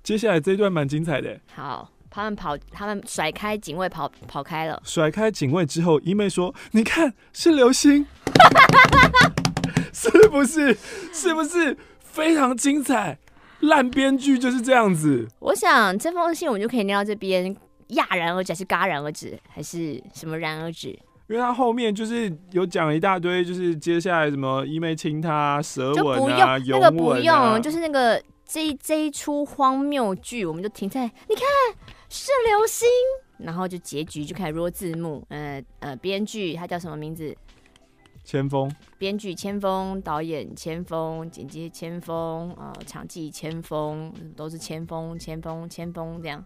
[0.01, 1.39] 接下来这一段蛮精彩的。
[1.53, 1.91] 好。
[2.09, 4.81] 他们跑，他们甩开警卫跑跑开了。
[4.83, 8.05] 甩开警卫之后，一妹说：“你看，是流星，
[9.93, 10.75] 是不是？
[11.13, 13.17] 是不是非常精彩？
[13.59, 17.55] 烂编剧就是这样子。”我想这封信我们就可以念到这边，
[17.89, 20.97] 戛然而止还是戛然而止，还是什么然而止？
[21.27, 31.43] 因为他后面就是有讲了一大堆，就是接下来什么一妹亲他舌吻啊，就不用，那个不用，就是那个这一这一出荒谬剧，我们就停在你看。
[32.09, 32.87] 是流星，
[33.37, 37.35] 然后就结局就开始 roll 字幕，呃呃，编剧他叫什么名字？
[38.23, 38.69] 千锋。
[38.97, 46.43] 编剧千锋，导演千锋，剪辑千锋，呃，场记千锋，都是千锋，千锋，千锋这样。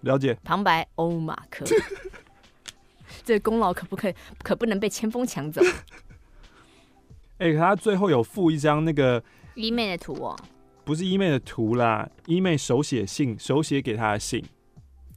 [0.00, 0.36] 了解。
[0.42, 1.64] 旁白欧马克，
[3.22, 5.62] 这功劳可不可以，可不能被千峰抢走？
[7.38, 9.22] 哎、欸，他最后有附一张那个
[9.54, 10.36] 一妹的图哦，
[10.84, 14.44] 不是一妹的图啦，一妹手写信，手写给他的信。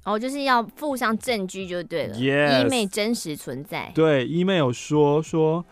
[0.08, 2.15] 哦，就是要附上证据就对了。
[2.15, 3.91] Yes，一妹真实存在。
[3.93, 5.65] 对，一妹有说说，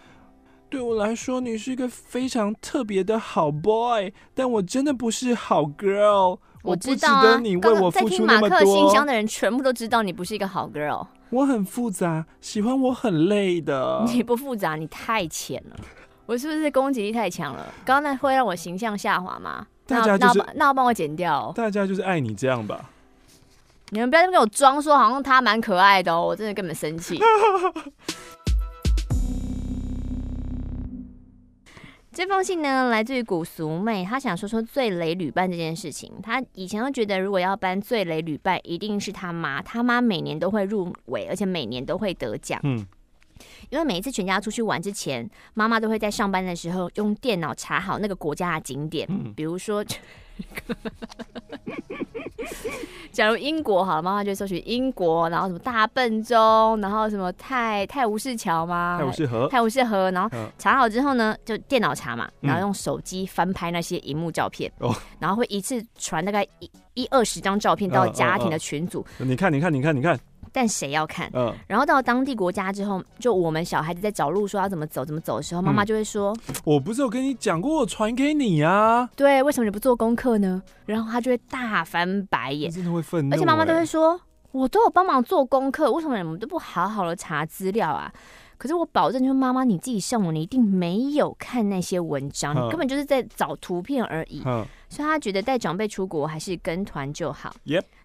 [0.69, 6.37] 对我来说你是一个非常特别的好 boy，但我真的不是好 girl。
[6.63, 8.49] 我知道啊，我不值得你为我付出那么多。
[8.49, 11.07] 在听马克信箱的人全部都知道你不是一个好 girl。
[11.29, 14.03] 我很复杂，喜欢我很累的。
[14.11, 15.77] 你不复杂，你太浅了。
[16.27, 17.73] 我是不是攻击力太强了？
[17.85, 19.65] 刚刚那会让我形象下滑吗？
[19.87, 21.53] 大家就是那，那要帮我剪掉。
[21.55, 22.89] 大家就是爱你这样吧。
[23.91, 27.19] 你们不要在那边给我装说好像他蛮可爱的哦，我真的根本生气。
[32.11, 36.11] 这封信呢，来自于古俗妹，她想说说最雷旅伴这件事情。
[36.23, 42.57] 她以前都觉得，如果要颁最雷旅伴，一定是她妈，她妈每年都会入围，而且每年都会得奖。
[42.63, 42.87] 嗯，
[43.69, 49.83] 因为每一次全家出去玩之前，妈妈都会在上班的时候用电脑查好那个国家的景点，嗯、比如说。
[53.15, 58.97] 假如英国好了，妈妈就搜寻英国，然后什么大笨钟，然后什么泰泰晤士桥吗？
[58.99, 69.05] 泰晤士河，泰晤士河，然后查好之后呢，就电脑查嘛，然后用手机翻拍那些荧幕照片，嗯、然后会一次传大概一一二十张照片到家庭的群组。
[69.19, 70.19] 你看，你看，你看，你看。
[70.55, 71.29] 但谁要看？
[71.33, 80.63] 嗯，然后到当地国家之后，就我们小孩子在找路，说要怎么走，怎么走的时候，妈妈就会说：“我不是有跟你讲过，我传给你啊。”对，为什么你不做功课呢？
[80.85, 83.35] 然后他就会大翻白眼，真的会愤怒。
[83.35, 84.17] 而且妈妈都会说
[84.53, 88.09] ：“我都有帮忙做功课，为什么你们都不好好的查资料啊？”
[88.57, 94.41] 可是我保证，就是妈妈你自己上网，你一定没有看那些文章，你根本就是在找图片而已。
[94.87, 97.53] 所以他觉得带长辈出国还是跟团就好。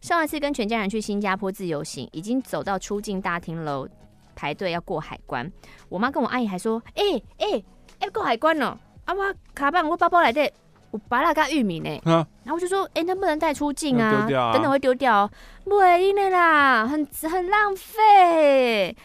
[0.01, 3.87] 上一次跟全家人去新加坡自由行，已经走到出境大厅楼
[4.35, 5.51] 排队要过海关，
[5.89, 7.03] 我妈跟我阿姨还说：“哎
[7.39, 7.63] 哎
[8.01, 8.79] 哎，过海关了！
[9.05, 10.51] 啊我卡办我包包来的，
[10.91, 11.91] 我拔了个玉米呢。
[12.05, 14.27] 啊”然后我就说：“哎、欸，能不能带出境啊？
[14.35, 15.31] 啊等等会丢掉，
[15.65, 18.97] 不会的啦，很很浪费。”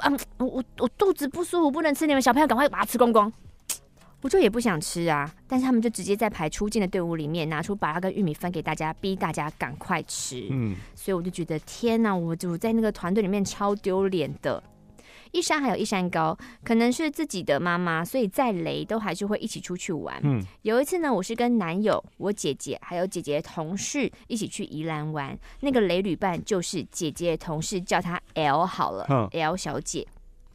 [0.00, 2.06] 啊，我我肚子不舒服，不能吃。
[2.06, 3.32] 你们小朋友赶快把它吃光光。
[4.20, 10.48] 我就也不想吃啊，但是他们就直接在排出境的队伍里面拿出把它跟玉米分给大家，逼大家赶快吃。
[10.50, 14.62] 嗯，所以我就觉得天哪，我就在那个团队里面超丢脸的。
[15.34, 20.16] 一山还有一山高，可能是自己的妈妈，所以再雷都还是会一起出去玩。
[20.22, 30.06] 嗯，有一次呢，我是跟男友、我姐姐还有姐姐的同事一起去宜兰玩，那个雷旅伴就是姐姐的同事，叫她 L 好了，嗯，L 小姐。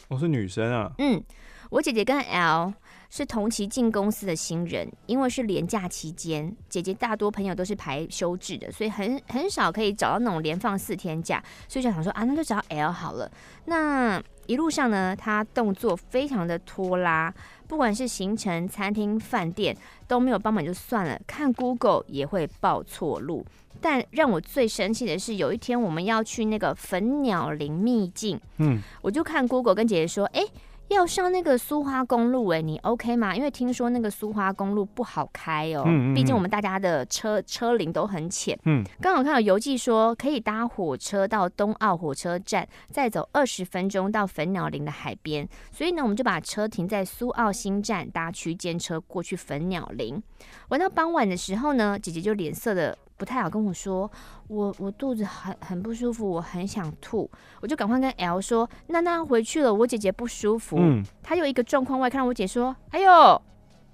[0.08, 0.89] 我是女生啊。
[0.98, 1.22] 嗯，
[1.70, 2.74] 我姐姐跟 L
[3.10, 13.30] 是同期进公司的新人，因为是连假期间，姐姐大多朋友都是排休制的，所以很很少可以找到那种连放四天假，所以就想说啊，那就找 L 好了。
[13.65, 17.31] 那一路上呢，他动作非常的拖拉，
[17.67, 23.45] 不管是行程、餐厅、饭店都没有帮忙就算了，看 Google 也会报错路。
[23.79, 30.43] 但让我最生气的是，有一天我们要去那个粉鸟林秘境，嗯，我就看 Google 跟姐姐说，哎。
[30.89, 33.36] 要上那个苏花公路，哎，你 OK 吗？
[33.36, 38.58] 因为听说那个苏花公路不好开哦，嗯嗯嗯，毕竟我们大家的车车龄都很浅。
[38.65, 50.21] 嗯，刚好看到游记说可以搭火车到东澳火车站，再走二十分钟到粉鸟林的海边，所以呢，我们就把车停在苏澳新站，搭区间车过去粉鸟林。
[50.69, 52.97] 玩到傍晚的时候呢，姐姐就脸色的。
[53.19, 54.10] 不太好跟我说，
[54.47, 57.29] 我我肚子很很不舒服，我很想吐，
[57.60, 60.77] 我就赶快跟 L 说，那那回去了，我姐姐不舒服。
[60.79, 63.41] 嗯，她有一个状况外，看到我姐说，哎呦，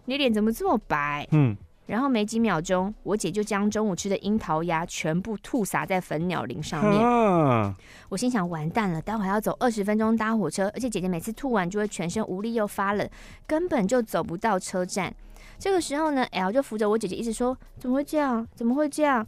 [0.06, 1.28] 你脸怎么这么白？
[1.32, 1.58] 嗯，
[1.88, 7.04] 然后没几秒钟，我姐就将中午吃的樱桃鸭全部吐洒在粉鸟林上面。
[7.04, 7.76] 啊，
[8.10, 13.10] 我心想完蛋了，待会还要走二十分钟搭火车，而且姐姐每次吐完就会全身无力又发冷，
[13.48, 15.12] 根本就走不到车站。
[15.58, 18.48] 这个时候呢，L 就扶着我姐姐，一直说：“怎么会这样？
[18.56, 19.26] 怎么会这样？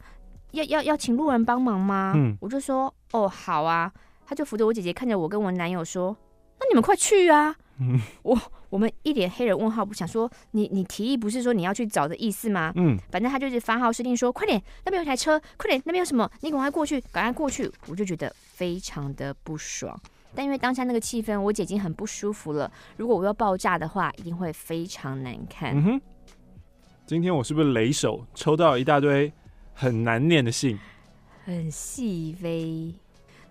[0.52, 3.92] 要要要请路人帮忙吗？”嗯，我就说：“哦，好啊。”
[4.26, 6.14] 他就扶着我姐姐，看着我跟我男友说
[6.60, 8.36] ：“那你们快去啊！”嗯，我
[8.70, 12.72] 我们一脸黑人问号，不想说你你提议不是说你要去找的意思吗？
[12.76, 16.30] 嗯，反正他就是发号施令说：“快点，那边有台车，快点，那边有什么？
[16.40, 19.98] 你赶快过去，赶快过去。”我就觉得非常的不爽。
[20.34, 22.70] 但因为当下那个气氛，我姐已经很不舒服了。
[22.98, 25.74] 如果我要爆炸的话，一定会非常难看。
[25.74, 26.00] 嗯哼。
[27.08, 29.32] 今天我是不是雷手抽到一大堆
[29.72, 30.78] 很难念的信？
[31.42, 32.94] 很细微。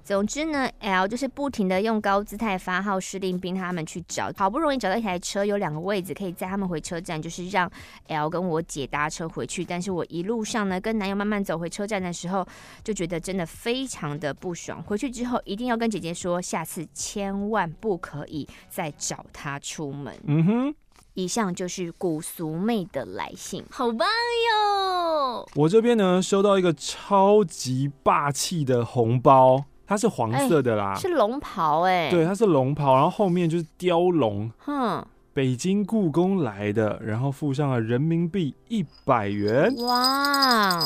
[0.03, 4.31] 总之呢，L 就是不停的用高姿态发号施令，逼他们去找。
[4.37, 7.67] 好不容易找到一台车，有两个位置可以载他们回车站，就是让
[8.09, 9.65] L 跟我姐搭车回去。
[9.65, 12.47] 但是我一路上呢，跟男友慢慢走回车站的时候，
[12.83, 14.83] 就觉得真的非常的不爽。
[14.83, 20.15] 回去之后一定要跟姐姐说，下次千万不可以再找他出门。
[20.27, 20.75] 嗯哼。
[21.17, 24.07] 以上就是古俗妹的来信，好棒
[24.51, 25.49] 哟！
[25.55, 35.03] 我这边呢，收到一个超级霸气的红包，它是黄色的啦，欸、是龙袍哎，对，它是龙袍，然后后面就是雕龙，哼，
[35.33, 40.79] 北京故宫来的，然后附上了人民币一百元，哇！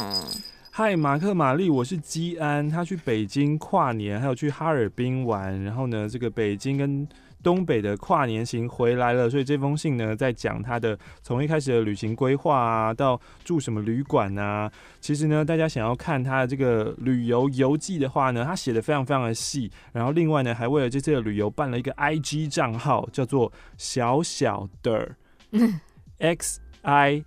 [0.72, 7.06] 嗨，马克玛丽，我是基安，他去北京跨年，还有去哈尔滨玩，然后呢，这个北京跟。
[7.44, 14.72] 东北的跨年行回来了，所以这封信呢，在讲他的从一开始的旅行规划啊，到住什么旅馆啊。
[15.00, 19.72] 其实呢，大家想要看他的这个旅游游记的话呢，他写的非常非常的细。
[19.92, 25.16] 然后另外呢，还为了这次的旅游办了一个 IG 账号，叫做小小的。
[26.20, 27.24] x i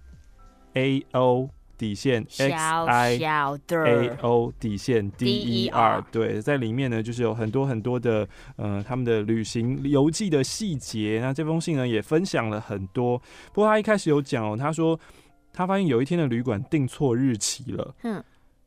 [0.75, 3.45] a o 底线 x i a
[4.23, 11.19] o 底线 d e r，对，在里面呢，就是有很多很多的呃他们的旅行游记的细节。
[11.21, 13.19] 那这封信呢，也分享了很多。
[13.53, 14.99] 不过他一开始有讲哦，他说
[15.53, 17.95] 他发现有一天的旅馆订错日期了。
[18.03, 18.23] 嗯，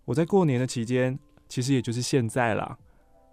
[0.05, 2.77] 我在过年的期间，其实也就是现在啦，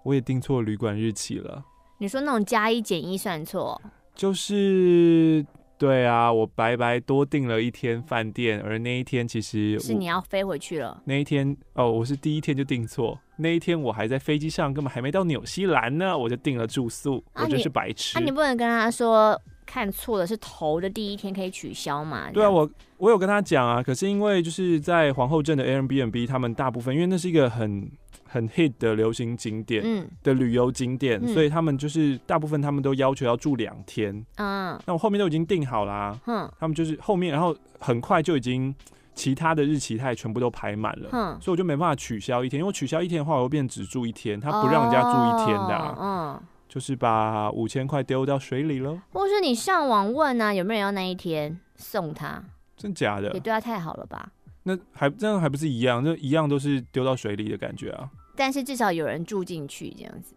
[0.05, 1.65] 我也订错旅馆日期了。
[1.99, 3.81] 你说那种加一减一算错？
[4.15, 5.45] 就是。
[5.85, 11.03] 对啊，我白白多订了一天饭店，而那一天其实是你要飞回去了。
[11.05, 18.13] 那一天哦，我是第一天就订错，那一天我还在飞机上，根本还没到纽西兰呢，我就订了住宿，啊、我真是白痴。
[18.15, 22.31] 那、啊、你不能跟他说看错了，是头的第一天可以取消嘛？
[22.33, 27.91] 对啊，我我有跟他讲啊，可是因为就是在皇后镇的 Airbnb，他们大部分因为那是一个很。
[28.35, 38.75] 很 hit 的流行景点，嗯，的旅游景点，嗯，所以他们就是大部分他们都要求要住两天，嗯，那我后面都已经订好啦，嗯，他们就是后面，然后很快就已经
[39.15, 49.01] 其他的日期他也全部都排满了，嗯，所以我就没办法取消一天，因为我取消一天的话，我会变只住一天，他不让人家住一天的，啊，嗯，就是把五千块丢到水里了。
[49.13, 52.43] 或是你上网问啊，有没有人要那一天送他？
[52.77, 53.33] 真假的？
[53.33, 54.29] 也对他太好了吧？
[54.65, 56.03] 那还这样还不是一样？
[56.03, 58.11] 那一样都是丢到水里的感觉啊。
[58.37, 60.35] 但是至少有人住进去这样子，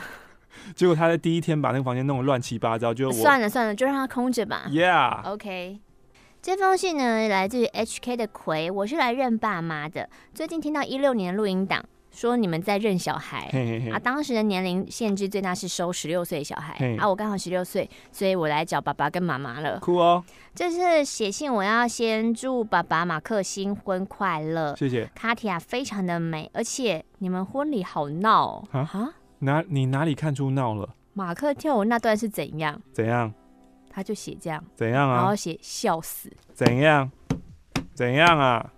[0.74, 4.66] 结果他在第一天把那个房间弄得乱七八糟，就算了算了，就让它空着吧。
[4.68, 5.80] Yeah，OK。
[6.40, 10.08] 这封信呢，来自于 HK 的葵，我是来认爸妈的。
[10.34, 11.84] 最近听到一六年的录音档。
[12.12, 13.50] 说你们在认小孩
[13.90, 19.80] 啊，当时的年龄限制最大是收十六岁小孩啊，我刚好十六岁，所以我来找爸爸跟妈妈了。
[19.80, 20.22] 酷哦！
[20.54, 24.76] 这次写信，我要先祝爸爸马克新婚快乐。
[24.76, 25.10] 谢谢。
[25.14, 29.14] 卡提亚非常的美，而且你们婚礼好闹啊！
[29.38, 30.94] 哪你哪里看出闹了？
[31.14, 32.80] 马克跳舞那段是怎样？
[32.92, 33.32] 怎样？
[33.90, 34.62] 他就写这样。
[34.76, 35.16] 怎样啊？
[35.16, 36.30] 然后写笑死。
[36.52, 37.10] 怎样？
[37.94, 38.70] 怎样啊？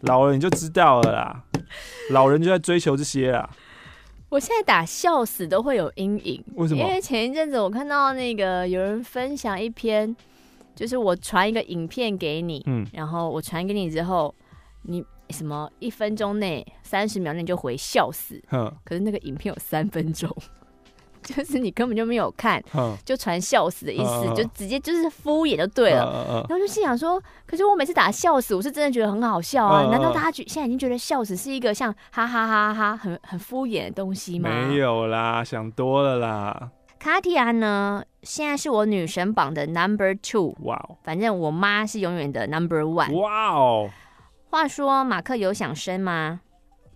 [0.00, 1.44] 老了你就知道了啦。
[2.10, 3.48] 老人就在追求这些啊！
[4.28, 6.80] 我现在打笑死都会有阴影，为什么？
[6.80, 10.14] 因为前一阵子我看到那个有人分享一篇，
[10.74, 14.34] 就是我传一个影片给你，嗯，然后我传给你之后，
[14.82, 20.34] 你什么一分钟内三十秒内就回笑死，嗯，可是那个影片有三分钟。
[21.22, 22.62] 就是你根本就没有看，
[23.04, 26.44] 就传笑死的意思，就直接就是敷衍就对了。
[26.48, 29.88] 然后就心想说，可是我每次打笑死，我是真的觉得很好笑啊！
[29.90, 34.50] 难道大家觉现在已经觉得笑死是一个像哈哈哈哈很很敷衍的东西吗？
[34.50, 36.70] 没有啦，想多了啦。
[36.98, 40.54] 卡提亚呢，现在是我女神榜的 number two。
[40.60, 43.12] 哇哦，反正我妈是永远的 number one。
[43.20, 43.90] 哇哦，
[44.50, 46.40] 话说马克有想生吗？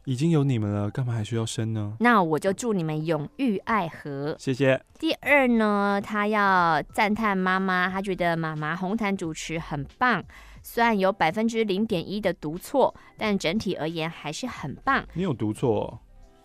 [0.06, 1.96] 已经有你们了，干嘛还需要生呢？
[1.98, 4.36] 那我就祝你们永浴爱河。
[4.38, 4.80] 谢谢。
[5.00, 10.22] 第二呢，他要赞叹妈妈，他觉得妈妈红毯主持很棒，
[10.62, 15.04] 虽然有百分之零点一的读错，但整体而言还是很棒。
[15.14, 15.98] 你有读错哦？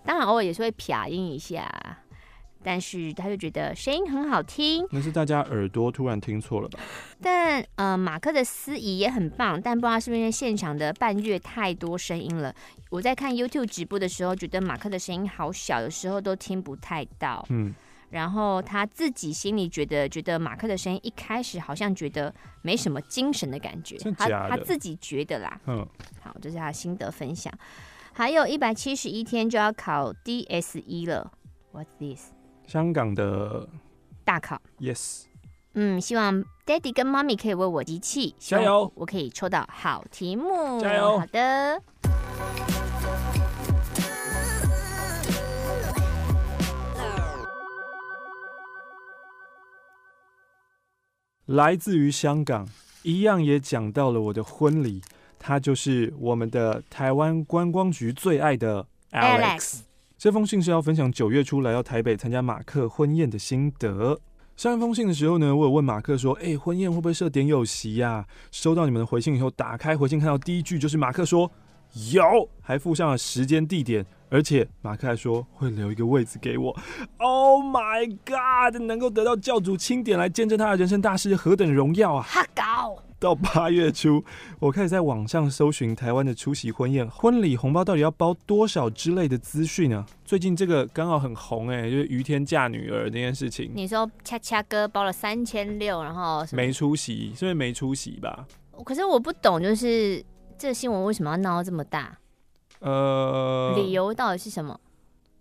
[0.04, 1.72] 当然偶尔也是会撇音一下。
[2.64, 6.80] 但是他就觉得声音很好听，那是大家耳朵突然听错了吧？
[7.22, 12.54] 但呃，马克的司仪也很棒，但不知道是不是因为现场的伴乐太多声音了。
[12.90, 17.46] 我在看 YouTube 直播的时候，觉得马克的声音好小，有时候都听不太到。
[17.50, 17.74] 嗯，
[18.10, 25.60] 然后他自己心里觉得，觉得马克的声音一开始好像觉得没什么精神的感觉，他他自己觉得啦。
[25.68, 25.88] 嗯，
[26.22, 27.52] 好，这是他的心得分享。
[28.14, 31.32] 还有一百七十一天就要考 DSE 了
[31.72, 32.32] ，What's this？
[32.68, 33.68] 香港的
[34.24, 35.24] 大考，Yes，
[35.74, 38.92] 嗯，希望 Daddy 跟 Mommy 可以为我集气，加油！
[38.96, 41.20] 我可以抽到好题目，加油！
[41.20, 41.82] 好的。
[51.48, 52.66] 来自于香港，
[53.04, 55.02] 一样也讲到了我的婚礼，
[55.38, 59.42] 他就是我们的台湾观光局最爱的 Alex。
[59.60, 59.82] Alex
[60.22, 64.20] 这封信是要分享九月初来到台北参加马克婚宴的心得。
[64.56, 71.52] 上一封信的时候呢，我有问马克说：“哎，婚宴会不会设点友席呀？”收到你们的回信以后，打开回信看到第一句就是马克说
[72.12, 76.76] 有，还附上了时间地点，而且马克还说会留一个位置给我。
[77.18, 78.82] Oh my god！
[78.82, 82.24] 能够得到教主钦点来见证他的人生大事，何等荣耀啊！
[82.28, 83.04] 哈搞。
[83.20, 84.24] 到八月初，
[84.58, 90.04] 我开始在网上搜寻台湾的出席婚宴婚礼红包到底要包多少之类的资讯呢？
[90.26, 93.72] 最近这个刚好很红哎、欸，就是于天嫁女儿那件事情。
[93.76, 98.48] 你说恰恰哥包了三千六，然后没出席，是不是没出席吧？
[98.84, 100.26] 可是我不懂，就是
[100.62, 102.20] 这个新闻为什么要闹到这么大？
[102.82, 104.80] 呃，理由到底是什么？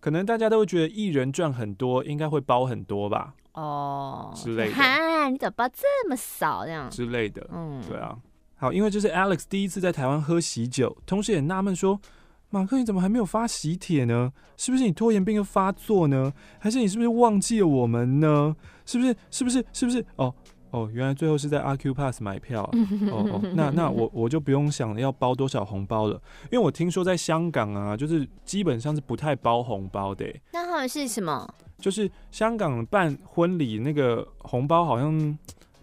[0.00, 3.34] 可能大家都会觉得艺人赚很多，应该会包很多吧？
[3.52, 4.74] 哦之类的。
[4.74, 7.46] 哈，你怎么包这么少这样之类的？
[7.52, 8.16] 嗯，对啊。
[8.56, 12.00] 好，因为这是 Alex 第一次在台湾喝喜酒，同时也纳闷说，
[12.48, 14.32] 马克你怎么还没有发喜帖呢？
[14.56, 16.32] 是不是你拖延病又发作呢？
[16.58, 18.56] 还是你是不是忘记了我们呢？
[18.86, 19.14] 是不是？
[19.30, 19.62] 是不是？
[19.74, 20.02] 是不是？
[20.16, 20.34] 哦。
[20.70, 22.70] 哦，原来最后是在阿 Q Pass 买票啊。
[23.10, 26.14] 哦哦，那那我我就不用想要包多少红包了，
[26.50, 30.26] 因为我听说在香港啊，就是基本上是不太包红包的。
[30.52, 31.48] 那他们是什么？
[31.78, 35.38] 就是香港办婚礼那个红包好像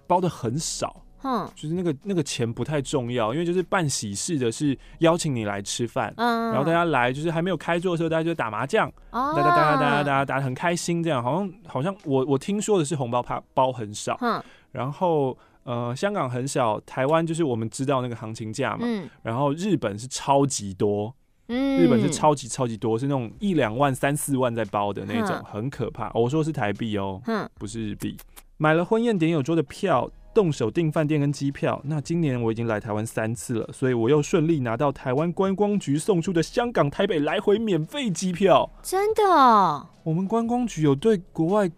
[0.05, 14.41] 包的很少，嗯，就是那个那个钱不太重要，因为就是办喜事的是邀请你来吃饭，嗯，然后大家来就是还没有开桌的时候，大家就打麻将，哦，大家大家大家大家打得很开心，这样好像好像我我听说的是红包怕包很少，嗯。
[14.71, 18.79] 然后，呃，香港很小，台湾就是我们知道那个行情价嘛。
[18.81, 19.09] 嗯。
[19.23, 21.13] 然后日本是超级多，
[21.47, 26.11] 嗯，日本是超级超级多，是那种一两万、三四万在包的那种，嗯、很可怕。
[26.13, 28.15] 我说是台币哦，嗯，不是日币。
[28.57, 31.81] 买了婚宴点友桌的票，动手订饭店跟机票。
[31.85, 38.69] 那今年我已经来台湾三次了，所以我又顺利拿到台湾观光局送出的香港、台北来回免费机票。
[38.81, 39.23] 真的？
[39.23, 39.87] 哦？
[40.03, 41.71] 我们观光局有对国外。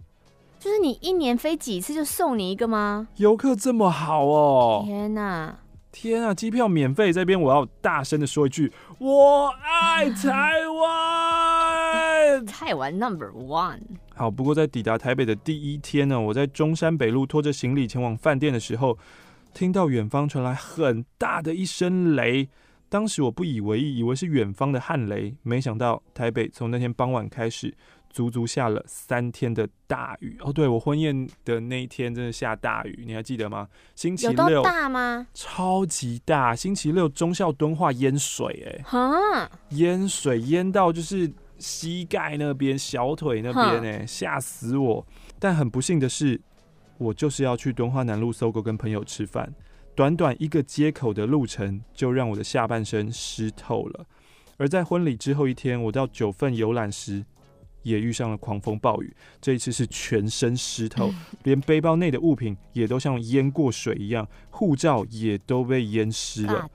[0.59, 3.07] 就是你一年飞几次就送你一个吗？
[3.15, 4.83] 游客这么好哦！
[4.85, 5.57] 天哪，
[5.89, 6.33] 天啊！
[6.33, 12.43] 机票免费，这边我要大声的说一句：我爱台湾！
[12.45, 13.79] 台湾 Number One。
[14.15, 18.97] 好，不过在抵达台北的第一天呢，我在中山北路拖着行李前往饭店的时候，
[19.53, 22.49] 听到远方传来很大的一声雷。
[22.89, 27.73] 当时我不以为意，以为是远方的旱雷，没想到台北从那天傍晚开始。
[28.09, 30.51] 足足下了三天的大雨哦！
[30.51, 33.67] 对，我婚宴的那一天真的下大雨，你还记得吗？
[33.95, 35.27] 星期六大吗？
[35.33, 36.55] 超级大！
[36.55, 45.05] 星期六中校敦化淹水，哎，哈，淹水淹到就是膝盖那边、小腿那边，哎，吓死我！
[45.37, 46.41] 但很不幸的是，
[46.97, 49.53] 我就是要去敦化南路 SOGO 跟朋友吃饭，
[49.95, 54.05] 短短一个街口的路程，就让我的下半身湿透了。
[54.57, 57.23] 而在婚礼之后一天，我到九份游览时。
[57.83, 61.11] 也遇上了狂风暴雨，这一次是全身湿透，
[61.43, 66.69] 连背包内的物品也都像淹过水一样，护照也都被淹湿了。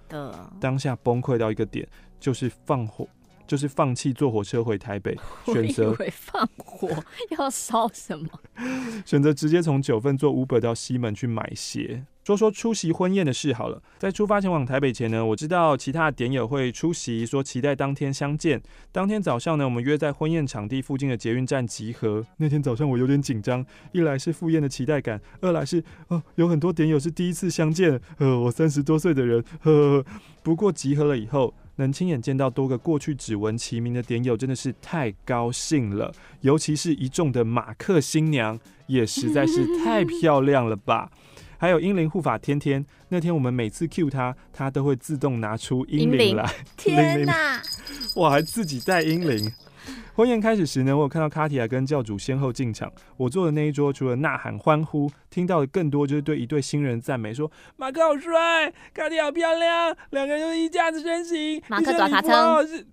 [0.61, 1.87] 当下崩溃到一个点，
[2.19, 3.09] 就是放火，
[3.47, 6.89] 就是放弃坐火车回台北， 选择放火
[7.37, 8.29] 要烧什么？
[9.05, 12.05] 选择直接从九份坐 Uber 到西门去买鞋。
[12.25, 13.83] 说说出席婚宴的事好了。
[13.99, 18.63] 在出发前往台北前呢，我知道其他的点友会出席，说期待当天相见。
[18.91, 22.25] 当天早上呢，我们约在婚宴场地附近的捷运站集合。
[22.39, 28.01] 那天早上我有点紧张，一来是赴宴的期待感，二来是哦，有很多点友是第一次相见。
[28.19, 30.07] 呃，我三十多岁的人，呵呵。
[30.43, 36.13] 不过集合了以后，能亲眼见到多个过去只闻其名的点友，真的是太高兴了。
[36.41, 41.11] 尤其是一众的马克新娘，也实在是太 漂亮了吧。
[41.65, 46.47] 还有英灵护法天天，那天我们每次 cue 他，他都会自动拿出英灵来。
[46.77, 47.59] 天哪！
[48.15, 49.51] 我还自己带英灵。
[50.13, 52.93] 婚宴开始时呢，我有看到卡提亚跟教主先后进场。
[53.17, 61.63] 我坐的那一桌，除了呐喊欢呼，听到的更多就是对一对新人赞美，说马克好帅，卡提亚好漂亮，两个人就是一家子身形。
[61.69, 62.85] 马克抓他称。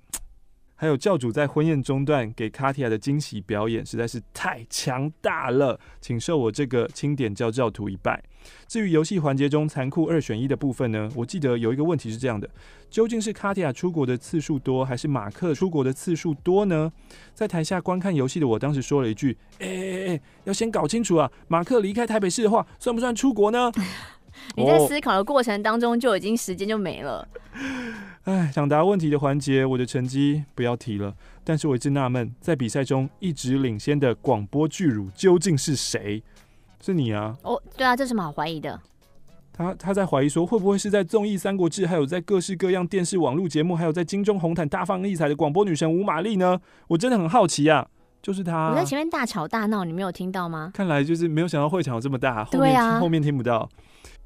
[0.75, 8.23] 还有教主在婚宴中段给卡提亚的惊喜表演实在是太强大了，请受我这个清点教教徒一拜。
[8.67, 12.49] 至于游戏环节中残酷二选一的部分呢，我记得有一个问题是这样的：
[12.89, 16.91] 究竟是卡提亚出国的次数多，还是马克出国的次数多呢？
[17.33, 23.71] 在台下观看游戏的我当时说了一句：“哎哎哎，要先搞清楚啊，马克离开台北市的话，算不算出国呢？”
[24.55, 27.27] 你在思考的过程当中，就已经时间就没了。
[28.23, 31.13] 哎，抢答问题的环节，我的成绩不要提了。
[31.43, 36.23] 但是我一直纳闷，在比赛中一直领先的广播巨乳究竟是谁？
[36.83, 37.37] 是你啊？
[37.43, 38.79] 哦，对啊，这什么好怀疑的？
[39.53, 46.59] 他他在怀疑说，会不会是在综艺《三国志》，还有在各式各样电视网络节目，还有在金钟红毯大放异彩的广播女神吴玛丽呢？
[46.87, 47.87] 我真的很好奇啊。
[48.21, 48.69] 就是他。
[48.69, 50.71] 我在前面大吵大闹，你没有听到吗？
[50.73, 53.67] 看来就是没有想到会场有这么大，后面对啊，后面听不到。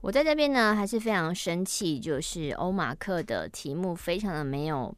[0.01, 4.93] 我在这边呢，还是非常生气，就是欧马克的题目非常的没有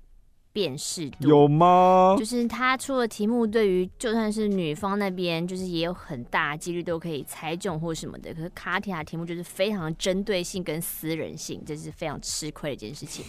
[0.58, 2.16] 辨识度，有吗？
[2.18, 8.34] 就是他出的题目，对于就算是女方那边，就是也有很大几率都可以猜中或什么的。
[8.34, 13.24] 可是卡提亚题目就是非常针对性跟私人性，这是非常吃亏的一件事情。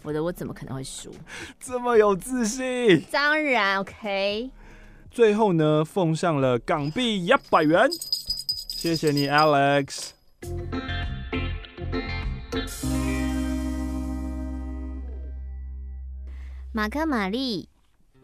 [0.00, 1.14] 否则我怎么可能会输？
[1.60, 3.00] 这么有自信？
[3.12, 4.50] 当然，OK。
[5.08, 7.88] 最后呢，奉上了港币一百元，
[8.66, 10.10] 谢谢你，Alex。
[16.76, 17.70] 马克、玛丽，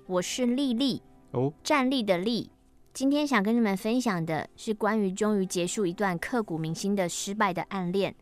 [0.07, 1.01] 我是丽丽。
[1.31, 2.51] 哦，站立的丽，
[2.93, 8.15] 今天想跟你们分享的是关于终于结束一段刻骨铭心的失败的暗恋。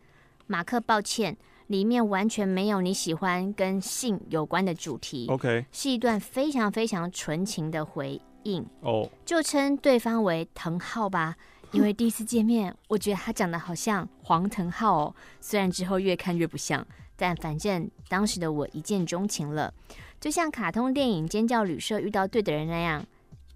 [0.46, 5.26] 马克，抱歉，里面完全没有你喜欢跟性有关的主题。
[5.28, 8.62] OK，是一段非常非常纯情的回应。
[8.82, 9.08] 哦，oh.
[9.24, 11.34] 就称对方为藤浩吧，
[11.72, 15.14] 因为第一次见面，我觉得他长得好像黄腾浩哦。
[15.40, 19.74] 虽然之后越看越不像，但反正当时的我一见钟情了，
[20.20, 23.06] 就像卡通电影《尖叫旅社》遇到对的人那样。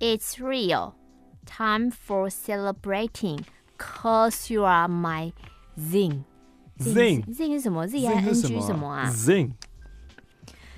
[0.01, 0.95] It's real.
[1.45, 3.41] Time for celebrating,
[3.79, 5.33] cause you are my
[5.79, 6.23] zing.
[6.79, 9.53] Zing zing 是什么？Z I N G 什么啊？Zing。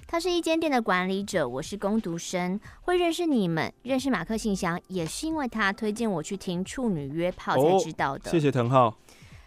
[0.09, 8.31] 他是一间店的管理者，我是工读生，会认识你们，认识马克信箱，也是因为他推荐我去听处女约炮才知道的。
[8.31, 8.97] 谢谢藤浩。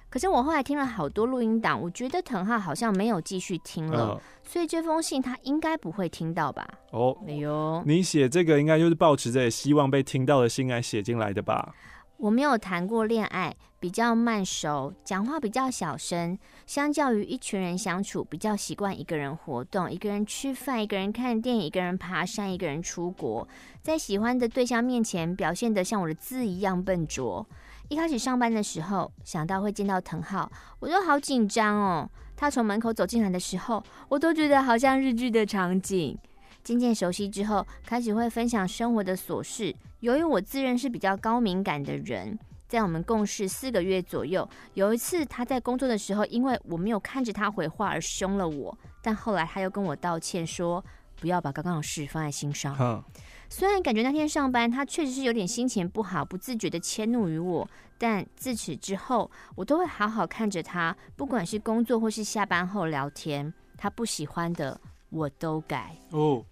[0.09, 6.67] 可是我后来听了好多录音档，我觉得藤浩好像没有继续听了，呃、所以这封信他应该不会听到吧？
[6.91, 11.75] 哦，哎呦，你写这个应该就是抱持着希望被听到的心来写进来的吧？
[12.17, 16.37] 我没有谈过恋爱，比较慢熟，讲话比较小声。
[16.65, 23.47] 相较于一群人相处，比较习惯一个人活动，一个人吃饭，一个人看电影，一个人爬山，一个人出国，
[23.81, 27.47] 在喜欢的对象面前表现得像我的字一样笨拙。
[27.89, 32.07] 一开始上班的时候，想到会见到藤浩，我就好紧张哦。
[32.37, 36.15] 他从门口走进来的时候，我都觉得好像日剧的场景。
[36.63, 39.75] 渐渐熟悉之后，开始会分享生活的琐事。
[40.01, 42.37] 由于我自认是比较高敏感的人，
[42.67, 50.83] 在我们共事四个月左右，有一次他在工作的时候，因为我没有看着他回话而凶了我，但后来他又跟我道歉说，
[51.19, 53.03] 不要把刚刚的事放在心上。
[53.49, 57.67] 虽然感觉那天上班他确实是有点心情不好，不自觉的迁怒于我，
[57.97, 65.95] 但自此之后，我都会好好看着他，不管是工作或是下班后聊天，他不喜欢的我都改。
[66.11, 66.43] 哦，oh.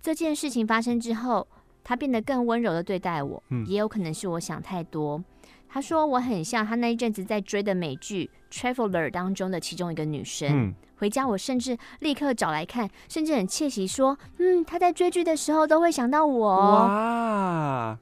[0.00, 1.46] 这件事情发生之后，
[1.82, 5.22] 他变得更温柔的对待我，嗯，也有可能是我想太多。
[5.68, 10.48] 他说我很像他那一阵子在追的美剧《Traveler》当中的其中一个女生。
[10.52, 10.74] 嗯
[11.04, 17.98] 回家，我甚至立刻找来看，甚至很窃喜说：“嗯，他在追剧的时候都会想到我。”哇！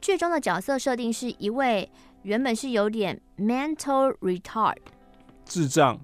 [0.00, 1.88] 剧中的角色设定是一位
[2.22, 4.74] 原本是有点 mental retard
[5.44, 6.00] 智障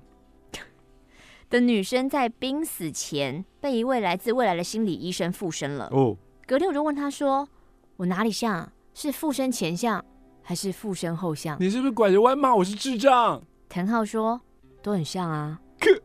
[1.51, 5.89] 的女生，在濒死前被一位来自未来的心理医生附身了。
[5.91, 6.16] 哦，
[6.47, 7.49] 隔天我就问他说
[7.99, 8.70] ：“我哪里像？
[8.95, 10.05] 是附身前像，
[10.43, 13.43] 还是附身后像？”你是不是拐着弯骂我是智障？
[13.68, 14.41] 藤浩说
[14.80, 15.61] ：“都很像啊。”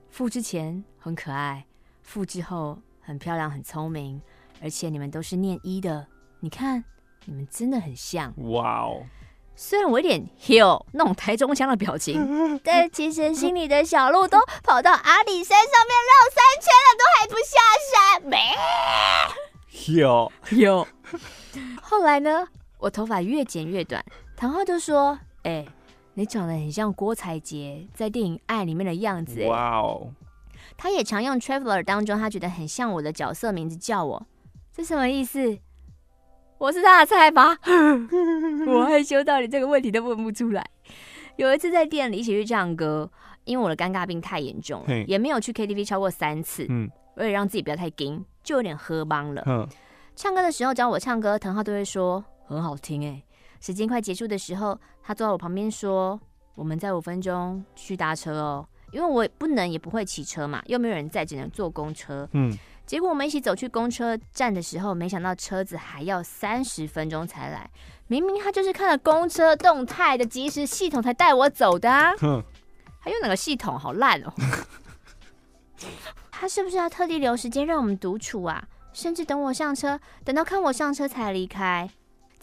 [0.10, 1.66] 附之前很可爱，
[2.04, 4.22] 复之后很漂亮、很聪明，
[4.62, 6.06] 而且你们都是念一的，
[6.40, 6.84] 你看
[7.26, 8.34] 你们真的很像。
[8.52, 9.04] 哇哦！
[9.56, 17.60] 虽然我有点 hill 那种台中腔的表情，但其实心里的小鹿都跑到阿里山上面绕三圈了，都还不下
[17.92, 18.22] 山。
[18.30, 18.38] 没
[19.72, 20.88] hill 有。
[21.82, 22.48] 后来呢，
[22.78, 24.04] 我头发越剪越短，
[24.36, 25.68] 唐昊就说：“哎、欸。”
[26.16, 30.12] 你长得很像郭采洁在电影《爱》里面的样子，哇哦！
[30.78, 34.26] 他也常用《Traveler》当中他觉得很像我的角色名字叫我，
[34.72, 35.58] 这什么意思？
[36.60, 37.58] 我是他的菜吗？
[38.68, 40.66] 我害羞到你这个问题都问不出来。
[41.36, 43.10] 有一次在店里一起去唱歌，
[43.44, 49.68] 因为我的尴尬病太严重了，也没有去 KTV 超过三次，嗯，为了让自己不要太惊，就有点喝茫了。
[50.16, 53.22] 唱歌的时候只要我唱歌，藤浩都会说很好听哎。
[53.66, 56.20] 时间快结束的时候，他坐在我旁边说
[56.54, 62.54] ：“我们在五分钟去搭车哦，因为我不能也不会骑车嘛，又没有人在，只能坐公车。”嗯，
[62.86, 67.72] 结果我们一起走去公车站的时候，没想到车子还要三十分钟才来。
[68.08, 72.12] 明明他就是看了公车动态的即时系统才带我走的啊！
[73.00, 73.80] 还有哪个系统？
[73.80, 74.34] 好烂哦！
[76.30, 78.68] 他是不是要特地留时间让我们独处啊？
[78.92, 81.90] 甚至等我上车，等到看我上车才离开。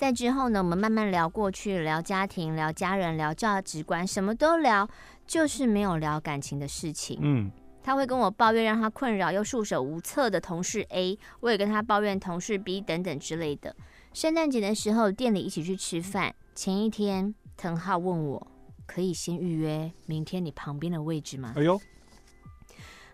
[0.00, 4.88] 在之后呢，我们慢慢聊过去，聊家庭，聊家人，聊价值观，什么都聊，
[5.26, 7.18] 就是没有聊感情的事情。
[7.20, 7.50] 嗯，
[7.82, 13.76] 他会跟我抱怨让他困扰又束手无策的同事 A，我也跟他抱怨同事 B 等等之类的。
[14.14, 18.46] 圣诞节的时候，店里一起去吃饭，前一天，藤浩问我
[18.86, 21.52] 可以先预约明天你旁边的位置吗？
[21.54, 21.78] 哎呦，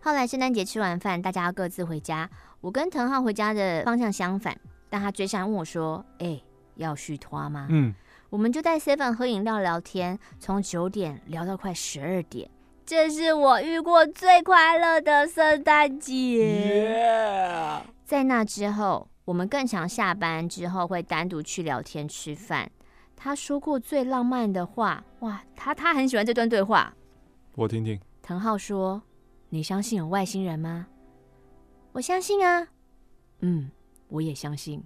[0.01, 2.30] 后来圣诞节吃完饭，大家要各自回家，
[2.61, 4.57] 我跟藤浩回家的方向相反，
[4.89, 6.41] 但他追上问我说：“哎。”
[6.77, 7.66] 要续拖吗？
[7.70, 7.95] 嗯，
[8.31, 12.51] 我们就在 Seven 喝饮料聊天，从九点聊到快十二点，
[12.85, 17.85] 这是我遇过最快乐的圣诞节。
[18.05, 22.70] 在那之后，我们更常下班之后会单独去聊天吃饭。
[23.16, 26.95] 他说过最浪漫的话，哇，他他很喜欢这段对话，
[27.55, 27.99] 我听听。
[28.22, 29.03] 藤浩说
[29.51, 30.87] ：“你相信有外星人吗？”
[31.93, 32.68] 我相信啊。
[33.41, 33.70] 嗯，
[34.09, 34.83] 我也相信。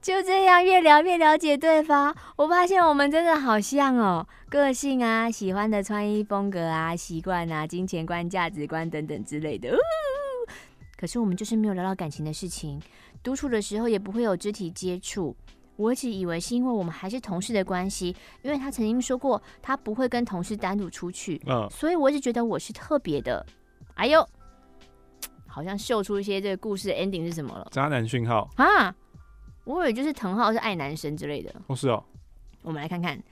[0.00, 9.76] 就这样越聊越了解对方，我发现我们真的好像哦，个性啊、喜欢的穿衣风格啊、习惯啊、金钱观、价值观等等之类的。
[10.96, 12.80] 可是我们就是没有聊到感情的事情，
[13.22, 15.36] 独处的时候也不会有肢体接触。
[15.76, 23.44] 我一直以为是因为我们还是同事的关系，因为他曾经说过他不会跟同事单独出去，嗯，所以我一直觉得我是特别的。
[23.94, 24.26] 哎呦，
[25.46, 27.68] 好像秀出一些这个故事的 ending 是什么了？
[27.70, 28.94] 渣男讯号啊！
[29.68, 31.54] 我以为就是藤浩是爱男生之类的。
[31.66, 32.02] 哦，是哦。
[32.62, 33.22] 我们来看看，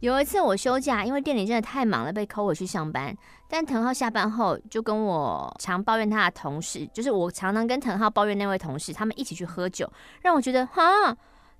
[0.00, 3.16] 有一次我休假，因为店里真的太忙了，被扣回去上班。
[3.48, 11.10] 但藤浩下班后就跟我常抱怨他的同事，就是我常常跟藤浩抱怨那位同事，他们一起去喝酒，让我觉得哈，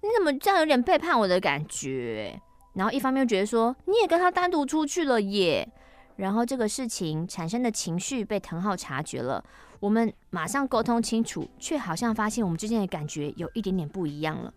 [0.03, 2.39] 你怎么这样有点背叛我的感觉？
[2.75, 5.67] 然后一方面又觉得说你也跟他单独出去了耶。
[6.19, 9.43] 然后这个事情产生的情绪被藤浩察觉了。
[9.79, 14.53] 我们马上沟通清楚，却好像发现我们之间的感觉有一点点不一样了。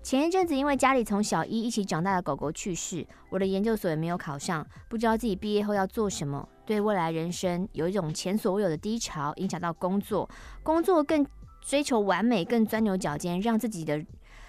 [0.00, 10.30] 前一阵子，因为家里从小一一起长大的狗狗去世，我的研究所也没有考上，不知道自己毕业后要做什么，对未来人生有一种前所未有的低潮，影响到工作，
[10.62, 11.26] 工作更
[11.60, 14.00] 追求完美，更钻牛角尖，让自己的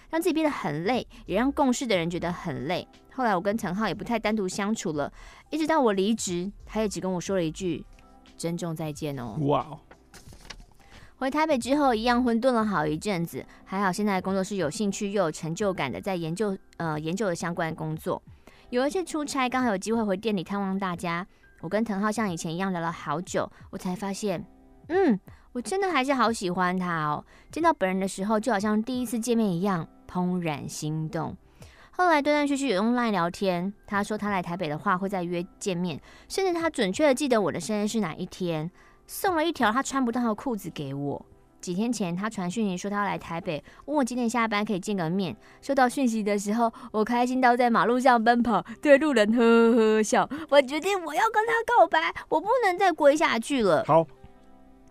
[0.10, 2.88] 让自己变得很累，也让共事的人觉得很累。
[3.14, 5.12] 后来我跟藤浩也不太单独相处了，
[5.50, 7.84] 一直到我离职，他也只跟我说了一句
[8.38, 9.80] ：“珍重再见哦。”哇哦！
[11.18, 13.44] 回台北之后，一样混沌了好一阵子。
[13.66, 18.22] 还好现在的工作是有兴趣又有成就感的，在研究呃研究的相关工作。
[18.70, 21.26] 有一次出差，刚好有机会回店里探望大家。
[21.62, 24.46] 我跟滕浩像以前一样聊了好久，我才发现，
[24.90, 25.20] 嗯，
[25.54, 27.26] 我真的还是好喜欢他哦。
[27.52, 31.36] 见到本人的时候，就好像第一次见面一样，怦然心动。
[31.92, 36.00] 后来断断续续有用 LINE 聊天，他说他来台北的话会再约见面，
[36.30, 38.70] 甚至他准确的记得我的生日是哪一天。
[39.08, 41.26] 送了一条他穿不到的裤子给我。
[41.60, 45.36] 几天前，他传讯息说他要来台北，问我几点下班可以见个面。
[45.60, 50.30] 收到讯息的时候，我开心到在马路上奔跑，对路人呵呵笑。
[50.50, 53.84] 我决定我要跟他告白，我不能再跪下去了。
[53.88, 54.06] 好，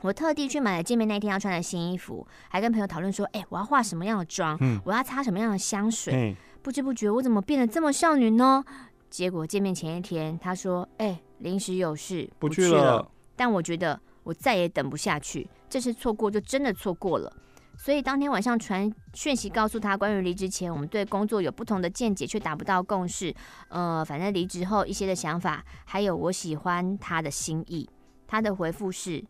[0.07, 4.57] 我特地去买了见面那天要穿的新衣服，还跟朋友讨论说：“哎、欸，我要化什么样的妆？
[4.61, 8.65] 嗯、我要擦什么样的香水？”嗯、不知不觉，我怎么变得这么少女呢？
[9.11, 12.69] 结果见面前一天，他说：“哎、欸，临时有事不去了。
[12.69, 14.01] 去了”但我觉得。
[14.27, 17.33] 我再也等不下去，这次错过就真的错过了。
[17.79, 23.33] 所以当天晚上传讯息告诉他，关于离职前我们对工作有不同的见解，却达不到共识。
[23.69, 27.89] 呃，反正离职后一些的想法，还有我喜欢他的心意。
[28.27, 29.25] 他的回复是：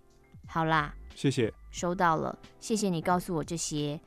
[0.46, 4.00] 好啦，谢谢，收到了，谢谢你告诉我这些，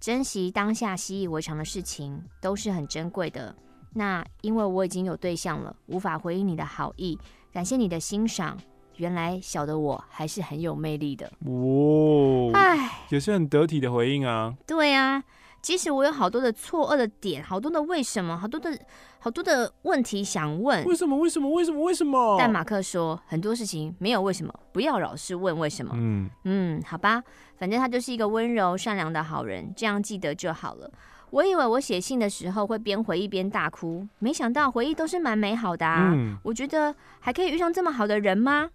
[0.00, 3.54] 珍惜当下习以为常的事情都是很珍贵的。
[3.94, 7.18] 那因为我已经有对象了，无法回应你的好意，
[7.52, 8.58] 感谢你的欣赏。
[8.96, 14.54] 原来小的我还是很有魅力的哦，哎，也是很得体的回应啊。
[14.66, 15.20] 对啊，
[15.64, 18.78] 即使我有好多的错愕的点，好多的为什么，好多的
[19.18, 21.16] 好多的问题想问，为什么？
[21.16, 21.50] 为什么？
[21.50, 21.82] 为什么？
[21.82, 22.36] 为什么？
[22.38, 25.92] 但马克说很多事情没有为什么，不要老是问为什么。
[25.96, 27.22] 嗯嗯，好吧，
[27.56, 30.90] 反正他就是一个温柔善良的好人，这样记得就好了。
[31.30, 36.12] 我以为我写信的时候会边回忆边大哭，没想到回忆都是蛮美好的啊。
[36.12, 38.68] 嗯，我觉得还可以遇上这么好的人吗？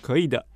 [0.00, 0.46] 可以的。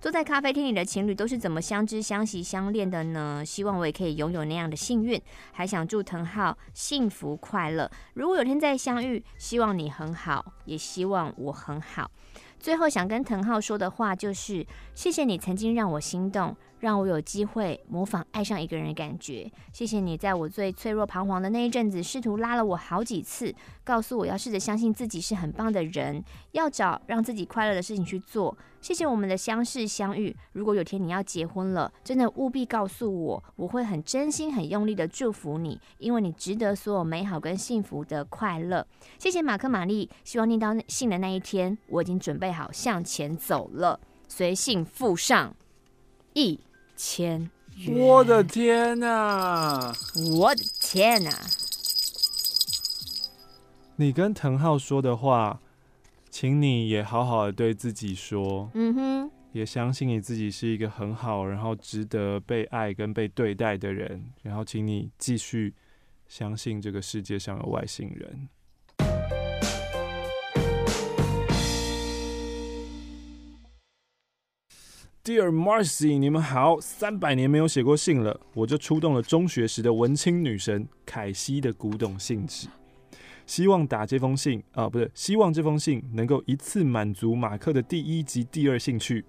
[0.00, 3.44] 坐在咖啡厅里的情侣都是怎么相知、相惜、相恋的呢？
[3.44, 5.20] 希望我也可以拥有那样的幸运。
[5.52, 7.90] 还想祝藤浩幸福快乐。
[8.14, 12.10] 如果有天再相遇，希望你很好，也希望我很好。
[12.58, 16.56] 最后想跟藤浩说的话就是：谢谢你曾经让我心动。
[16.80, 19.52] 让我有机会模仿爱上一个人的感觉。
[19.70, 28.56] 谢谢你在我最脆弱彷徨的那一阵子，试图拉了我好几次，告诉我要试着相信自己是很棒的人，要找让自己快乐的事情去做。
[28.80, 30.34] 谢谢我们的相识相遇。
[30.52, 38.86] 如果有天你要结婚了，真的务必告诉我，我会很真心、很用力的祝福你，因为你值得所有美好跟幸福的快乐。
[39.18, 44.00] 谢谢马克玛丽，希望念到信的那一天，我已经准备好向前走了。
[44.28, 45.54] 随信附上，
[46.34, 46.60] 一。
[47.02, 49.96] 千元，我的天呐、啊！
[50.36, 51.40] 我的天呐、啊！
[53.96, 55.58] 你跟藤浩说的话，
[56.30, 58.70] 请你也好好的对自己说。
[58.74, 64.24] 嗯哼，也相信你自己是一个很好，然后值得被爱跟被对待的人。
[64.42, 65.74] 然后，请你继续
[66.28, 68.48] 相信这个世界上有外星人。
[75.22, 82.68] Dear Marcy，你们好，三百年没有写过信了，我就出动了中学时的文青女神凯西的古董信纸，
[83.50, 89.24] 希望打这封信啊，不是，希望这封信能够一次满足马克的第一及第二兴趣。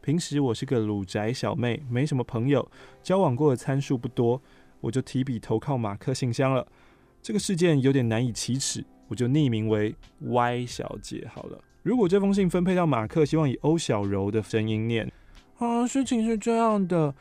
[0.00, 2.70] 平时我是个鲁宅小妹，没什么朋友，
[3.02, 4.40] 交往过的参数不多。
[4.80, 6.64] 我就提笔投靠马克信箱了。
[7.20, 11.58] 这个事件有点难以启齿，我就匿名为 Y 小姐好了。
[11.82, 15.10] 如果这封信分配到马克，希望以欧小柔的声音念。
[15.58, 17.12] 啊，事情是这样的，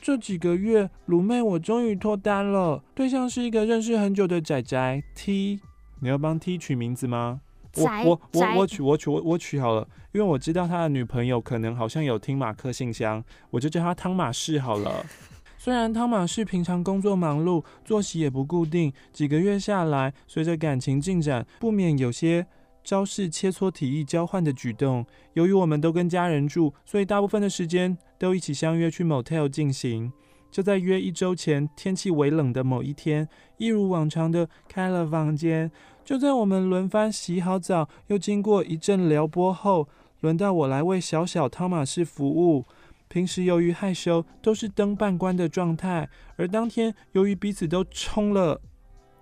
[0.00, 5.60] 这几个月，鲁妹我终于脱单了，对象是一个认识很久的仔仔 T。
[6.00, 7.42] 你要帮 T 取名字吗？
[7.76, 15.04] 我我我我取我取我我取好了，因为我知道他的女朋友可能好像有听马克信箱，我就叫他汤马士好了。
[15.58, 22.46] 虽然汤马士平常工作忙碌，作息也不固定，几个月下来，随着感情进展，不免有些
[22.82, 25.04] 招式切磋体液交换的举动。
[25.34, 30.12] 由于我们都跟家人住，所以大部分的时间都一起相约去 motel 进行。
[30.50, 35.70] 就在约一周前，天气微冷的某一天，一如往常的开了房间。
[36.04, 39.88] 就在我们轮番洗好澡，又经过一阵撩拨后，
[40.20, 42.66] 轮到我来为小小汤马士服务。
[43.08, 48.60] 平时由于害羞，都是灯半关的状态，而当天由于彼此都冲了，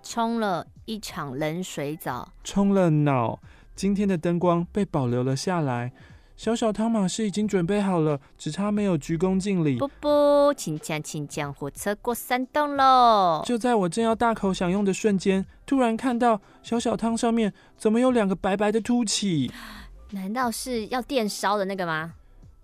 [0.03, 3.39] 冲了一场冷水澡，冲了脑，
[3.75, 5.93] 今天的灯光被保留了下来。
[6.39, 9.77] 小小汤马士已经准备好了，只差没有鞠躬敬礼。
[9.77, 13.43] 不不，请将请将，火车过山洞喽！
[13.45, 19.51] 就在我正要大口享用的瞬间，突然看到小小汤上面怎么有两个白白的凸起？
[20.11, 22.13] 难道是要电烧的那个吗？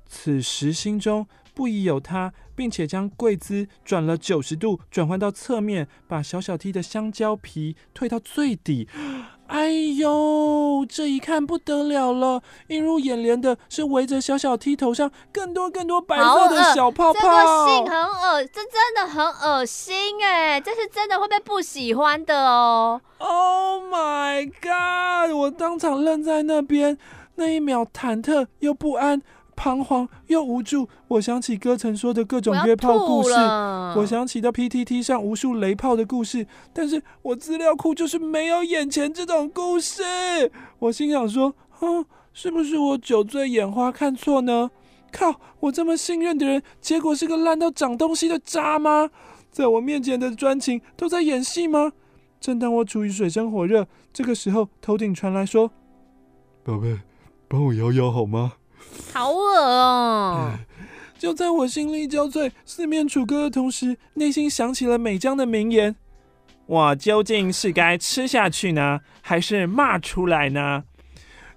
[0.08, 8.88] 此时心中不疑有他，并且将跪姿转了九十度，转换到侧面，把小小 T 的香蕉皮退到最底。
[9.48, 12.42] 哎呦，这一看不得了了！
[12.68, 17.20] 映入眼帘的是围着小小 T 头上更多更多白色的小泡泡。
[17.20, 20.60] 这个信很恶，这真的很恶心哎！
[20.60, 23.00] 这是真的会被不喜欢的哦。
[23.20, 25.36] Oh my god！
[25.36, 26.98] 我当场愣在那边，
[27.36, 29.22] 那一秒忐忑又不安。
[29.56, 40.04] 彷徨又无助，我想起歌曾说的各种约炮故事，我，我想起到 PTT 上无数雷炮的故事，但是我资料库就是没有眼前这种故事。
[40.80, 44.70] 我心想说，哼，是不是我酒醉眼花看错呢？
[45.12, 49.10] 靠，我这么信任的人，结果是个烂到长东西的渣吗？
[49.50, 51.94] 在我面前的专情都在演戏吗？
[52.42, 55.72] 正当我处于水深火热，这个时候头顶传来说
[56.64, 57.00] ：“宝贝，
[57.48, 58.54] 帮我摇摇好吗？”
[59.14, 60.60] 好恶哦、嗯！
[61.18, 65.96] 就在我心力交瘁、四面楚歌的同时，内心想起了美江的名言
[66.68, 70.84] ：“我究竟是该吃下去呢，还是骂出来呢？”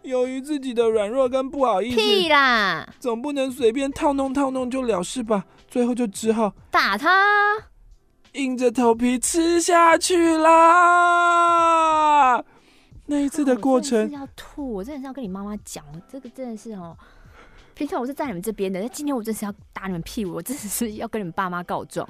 [0.02, 5.44] 由于自己的软弱跟不好意思，屁啦，总不能随便套弄套弄就了事吧？
[5.68, 7.10] 最后就只好打他，
[8.32, 11.62] 硬着头皮吃下去啦。
[13.06, 16.96] 那一次的过程，我真的是要吐，我真的是要跟你妈妈讲，这个真的是哦。
[17.78, 22.08] 平常我是在你们这边的，但今天我真是要打你们屁股，我真的是要跟你们爸妈告状。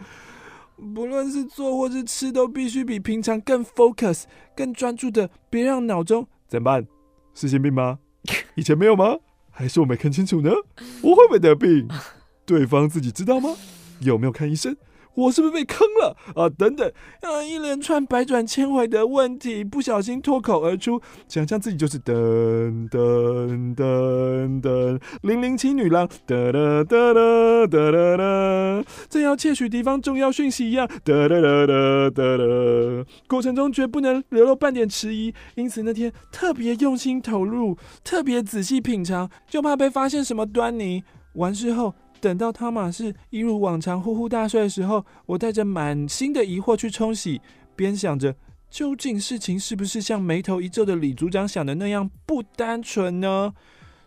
[0.94, 4.22] 不论是做或是吃，都必须比平常更 focus、
[4.56, 6.86] 更专注的，别让脑中怎么办？
[7.34, 7.98] 是心病吗？
[8.56, 9.18] 以前没有吗？
[9.50, 10.50] 还是我没看清楚呢？
[11.02, 11.86] 我会不会得病？
[12.46, 13.54] 对方自己知道吗？
[14.00, 14.74] 有没有看医生？
[15.18, 16.48] 我是不是被坑了啊？
[16.48, 16.88] 等等，
[17.22, 32.44] 啊，一连串百转千回的问题，不小心脱口而出，想象自己就是噔噔噔噔零零七女郎，哒哒哒哒哒哒哒，正要窃取敌方重要讯息一样，哒哒哒哒哒哒，
[33.26, 41.02] 过程中绝不能流露半点迟疑，因此那天特别用心投入，特别仔细品尝，就怕被发现什么端倪。
[41.34, 41.92] 完事后。
[42.20, 47.40] 等到汤马士一如往常呼呼大睡的时候，我带着满心的疑惑去冲洗，
[47.76, 48.34] 边想着
[48.68, 53.54] 究竟事情是不是像眉头一皱的李组长想的那样不单纯呢？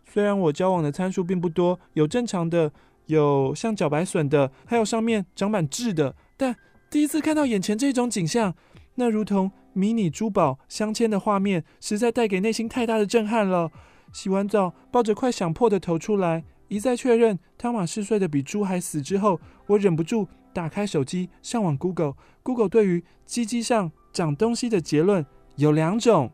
[0.05, 2.72] 虽然我交往的参数并不多，有正常的，
[3.05, 6.55] 有像茭白笋的，还有上面长满痣的，但
[6.89, 8.53] 第一次看到眼前这种景象，
[8.95, 13.72] 那如同迷你珠宝镶嵌的画面，实在带给内心太大的震撼了。
[14.12, 16.43] 洗完澡，抱着快想破的头出来。
[16.72, 22.14] 一再确认汤马士睡得比猪还死之后，我忍不住打开手机上网 Google。
[22.44, 25.26] Google 对于鸡鸡上长东西的结论
[25.58, 26.32] 有两种，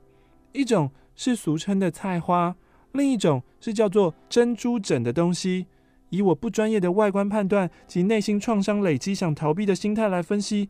[0.52, 2.56] 一种是俗称的菜花，
[2.92, 5.66] 另一种是叫做珍珠疹的东西。
[6.10, 10.70] 以我不专业的外观判断及内心创伤累积想逃避的心态来分析，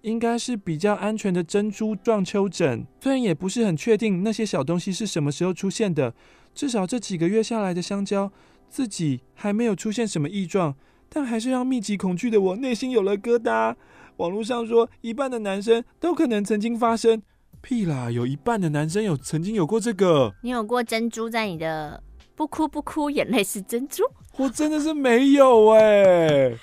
[0.00, 2.86] 应该是比较安全的珍珠状丘疹。
[3.02, 6.14] 虽然也不是很确定那些小东西是什么时候出现的，
[6.54, 8.32] 至少这几个月下来的香蕉。
[8.72, 10.74] 自己还没有出现什么异状，
[11.10, 13.76] 但还是让密集恐惧的我内心有了疙瘩。
[14.16, 17.22] 网络上说，一半的男生都可能曾经发生，
[17.60, 20.34] 屁啦，有一半的男生有曾经有过这个。
[20.40, 22.02] 你有过珍珠在你的？
[22.34, 24.04] 不哭不哭，眼泪是珍珠。
[24.38, 26.58] 我真的是没有哎、欸，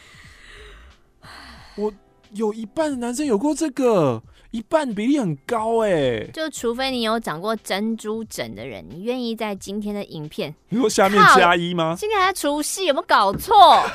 [1.78, 1.94] 我
[2.32, 6.26] 有一半的男生有过这个，一半比例很高哎。
[6.34, 11.96] 就除非你有长过珍珠疹的人，你愿意在今天的影片，你说下面加一吗？
[11.98, 13.56] 今天还除夕，有没有搞错？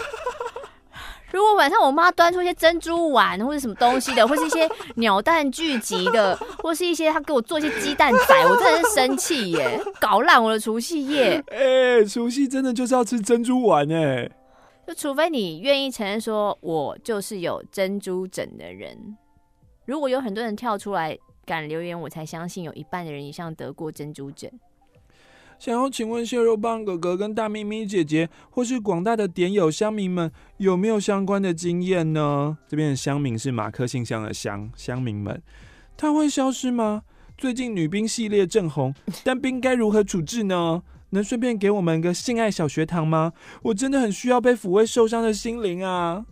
[1.33, 11.43] 如果晚上我妈端出一些珍珠丸或者什么东西的，或是一些鸟蛋聚集的， 或是一些她给我做一些鸡蛋仔，我真的是生气耶，搞烂我的除夕夜。
[11.49, 14.31] 哎、欸，除夕真的就是要吃珍珠丸哎。
[14.87, 19.17] 就除非你愿意承认说，我就是有珍珠疹的人。
[19.87, 24.51] 如果有很多人跳出来敢留言，我才相信有一半的人以上得过珍珠疹。
[25.59, 32.59] 想要请问蟹肉棒哥哥跟大咪咪姐姐，或是广大的点友乡民们，有没有相关的经验呢？
[32.66, 35.41] 这边的乡民是马克信箱的乡乡民们，
[35.97, 37.05] 它会消失吗？
[37.39, 40.82] 最近女兵系列正红，单兵该如何处置呢？
[41.11, 43.32] 能顺便给我们个性爱小学堂吗？
[43.62, 46.26] 我真的很需要被抚慰受伤的心灵啊！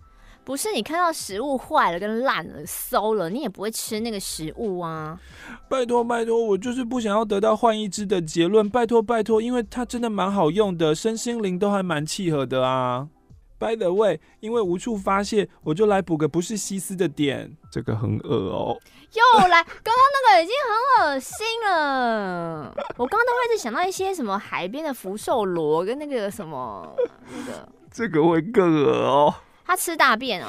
[0.44, 5.18] 不是你看到食物坏了跟烂了馊了，你也不会吃那个食物啊！
[5.68, 8.68] 拜托拜托，我就是不想要得到换一只的结论。
[8.68, 13.08] 拜托拜托，因为它真的蛮好用的，身心灵都还蛮契合的啊。
[13.60, 17.56] By the way，因为无处发泄，我就来补个不是西斯的点。
[17.70, 18.76] 这个很恶哦。
[19.12, 22.74] 又来，刚刚那个已经很恶心了。
[22.96, 26.92] 我刚刚都会一直想到一些什么海边的福寿螺跟那个什么
[27.30, 27.68] 那个。
[27.92, 29.32] 这个会更恶哦。
[29.72, 30.48] 他吃大便哦，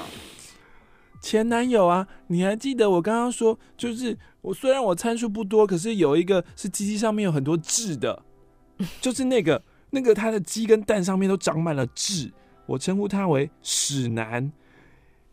[1.22, 8.22] 前男友啊，你还记得我刚刚说，就是我虽然我参数不多，可是有一个是鸡鸡上面有很多痣的，
[9.00, 12.34] 就是那个那个他的鸡跟蛋上面都长满了痣，
[12.66, 14.52] 我称呼他为屎男。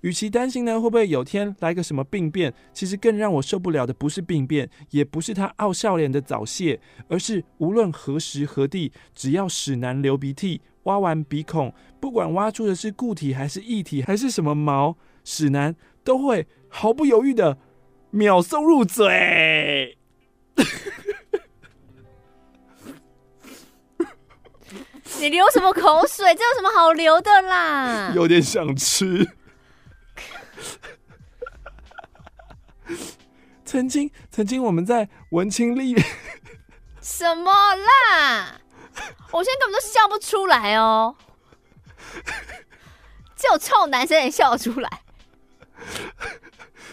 [0.03, 10.61] 与其担心呢会不会有天来个什么病变，其实更让我受不了的不是病变，也不是他傲笑脸的早泄，而是无论何时何地，只要屎男流鼻涕。
[10.85, 17.59] 挖完鼻孔，不管挖出的是固体还是液体还是什么毛，屎男都会毫不犹豫的
[18.11, 19.99] 秒送入嘴。
[25.21, 26.35] 你流什么口水？
[26.35, 28.13] 这有什么好流的啦？
[28.15, 29.29] 有点想吃。
[33.67, 35.95] 曾经，曾经我们在文青里
[37.03, 38.61] 什么啦？
[39.33, 41.15] 我现在根本都笑不出来哦，
[43.37, 44.91] 只有臭男生也笑得出来。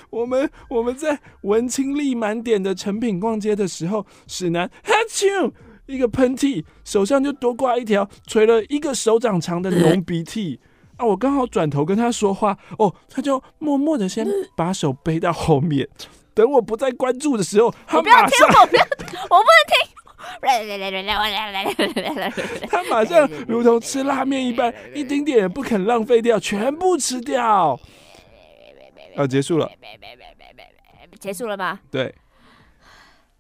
[0.10, 5.52] 我们我们在文青力满点的成品逛街的时候，屎男哈啾
[5.86, 10.60] 一个喷嚏，手上就多挂一条垂了一个手掌长的浓鼻涕
[10.96, 11.06] 啊！
[11.06, 15.88] 我刚好转头跟他说话，哦，他就默默的先把手背到后面，
[16.34, 19.97] 等我不再关注的时候，他马上我不要听，我不能听。
[22.70, 27.80] 他马上如同吃拉面一般，一丁点也不肯浪费掉，全部吃掉。
[29.16, 29.72] 啊， 结束了，
[31.20, 31.80] 结束了吧？
[31.90, 32.14] 对，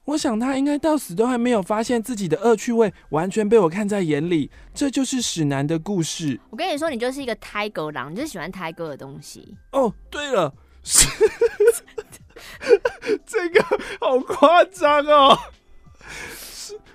[0.06, 6.40] 我想他应该到死都还没有发现自己的恶趣味完全被我看在眼里，这就是屎男的故事。
[6.50, 9.56] 我跟你说，你就是一个胎狗狼，你就是喜欢胎哥的东西。
[9.72, 10.54] 哦，对了，
[13.26, 13.64] 这个
[14.00, 15.38] 好夸张哦。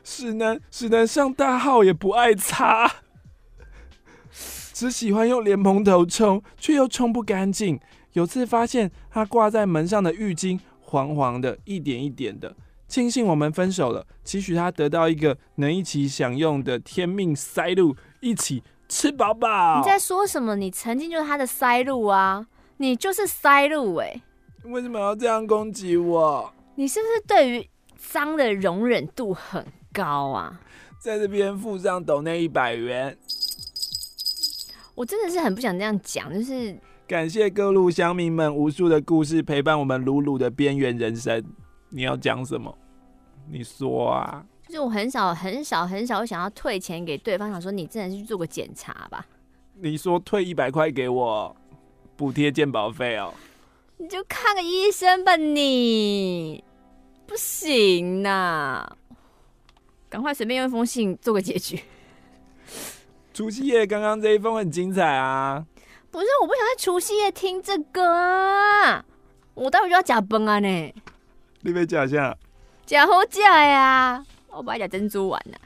[0.04, 2.90] 屎男，屎男上大号也不爱擦，
[4.72, 7.78] 只喜欢用莲蓬头冲，却又冲不干净。
[8.12, 12.54] 有次发现他挂在门上的浴巾黄黄的，一点一点的。
[12.86, 19.78] 庆幸我们分手了，期许他得到一个能一起享用的天命塞露，一起吃饱饱。
[19.78, 20.56] 你在说什么？
[20.56, 22.46] 你曾经就是他的塞露啊！
[22.76, 24.20] 你就是塞露哎！
[24.64, 26.52] 为什么要这样攻击我？
[26.74, 30.60] 你是不是对于脏的容忍度很高啊，
[30.98, 33.16] 在这边附上抖那一百元。
[34.94, 36.76] 我真的是很不想这样讲，就是
[37.06, 41.42] 感谢各路乡民们无数的故事陪伴我们鲁鲁的边缘人生。
[41.88, 42.76] 你要讲什么？
[43.50, 44.44] 你说啊。
[44.68, 49.26] 就是我很少很少很少会想要退钱给对方，想说你真的是去做个检查吧。
[49.74, 51.54] 你说退一百块给我，
[52.16, 53.34] 补贴鉴保费哦。
[53.98, 56.62] 你就看个医生吧，你
[57.26, 58.96] 不行呐。
[60.12, 61.82] 赶快随便用一封信做个结局。
[63.32, 65.64] 除夕夜刚刚这一封很精彩啊！
[66.10, 69.02] 不是，我不想在除夕夜听这个啊！
[69.54, 70.94] 我待会就要假崩啊呢！
[71.62, 72.36] 你别假下，
[72.84, 74.22] 假好假呀！
[74.50, 75.56] 我不爱假珍珠丸呐。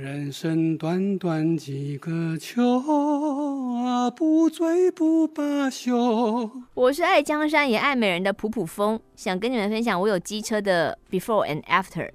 [0.00, 2.62] 人生短短几个秋
[3.82, 6.48] 啊，不醉不罢休。
[6.74, 12.10] 我是爱江山也爱美人的普普风，想跟你们分享我有机车的 before and after。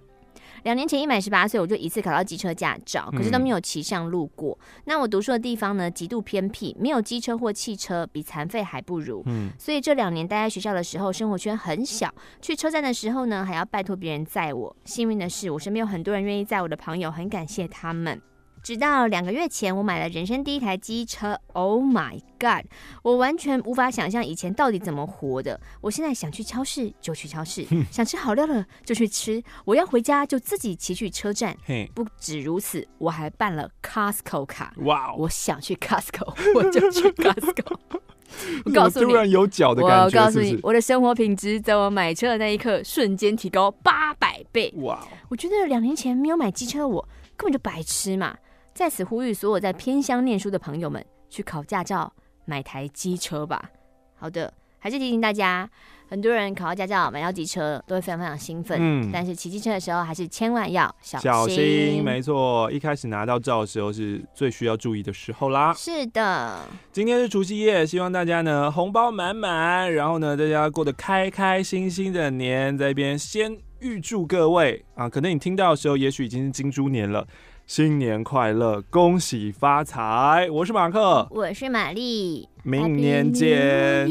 [0.64, 4.58] 两年前一满十八岁，我就一次考到机车驾照，可是都没有骑上路过。
[4.62, 9.22] 嗯、那我读书的地方呢，极度偏僻，没有机车或汽车，比残废还不如。
[9.26, 14.76] 嗯，所以这两年待在学校的时候，生活圈很小，去车站的时候呢，还要拜托别人载我。
[14.86, 18.22] 幸运的是，我身边有很多人愿意载我的朋友，很感谢他们。
[18.64, 21.38] 直到两个月前，我买了人生第一台机车。
[21.52, 22.66] Oh my god！
[23.02, 25.60] 我完全无法想象以前到底怎么活的。
[25.82, 29.44] 我现在想去超市就去超市，想吃好料了就去吃。
[29.66, 31.58] 我要回家就自己骑去车站。
[31.94, 34.74] 不止如此，我还办了 Costco 卡。
[34.78, 37.78] 哇.我想去 Costco，我就去 Costco。
[38.64, 44.74] 我告诉你，突然有脚的感觉，我告诉你，我的生活品质在我买车的那一刻瞬间提高八百倍。
[44.78, 47.06] 哇.我觉得两年前没有买机车的，我
[47.36, 48.38] 根本就白痴嘛。
[48.74, 52.12] 在此呼吁所有在偏乡念书的朋友们，去考驾照，
[52.46, 53.70] 买台机车吧。
[54.16, 55.70] 好的，还是提醒大家，
[56.10, 58.78] 很多人考到驾照、买到机车都会非常非常兴奋。
[58.82, 61.32] 嗯，但是骑机车的时候还是千万要小心。
[61.32, 65.72] 小心，没错，一开始拿到照的时候是最需要注意的时候啦。
[65.76, 66.62] 是的，
[66.92, 72.76] 今天是除夕夜，希望大家呢红包满满，然后呢大家过得开开心心的年。
[72.76, 77.28] 在一边先预祝各位啊，可能你听到的时候，也许已经是金猪年了。
[77.66, 80.50] 新年快乐，恭喜发财！
[80.52, 84.06] 我是马克，我是玛丽，明年见。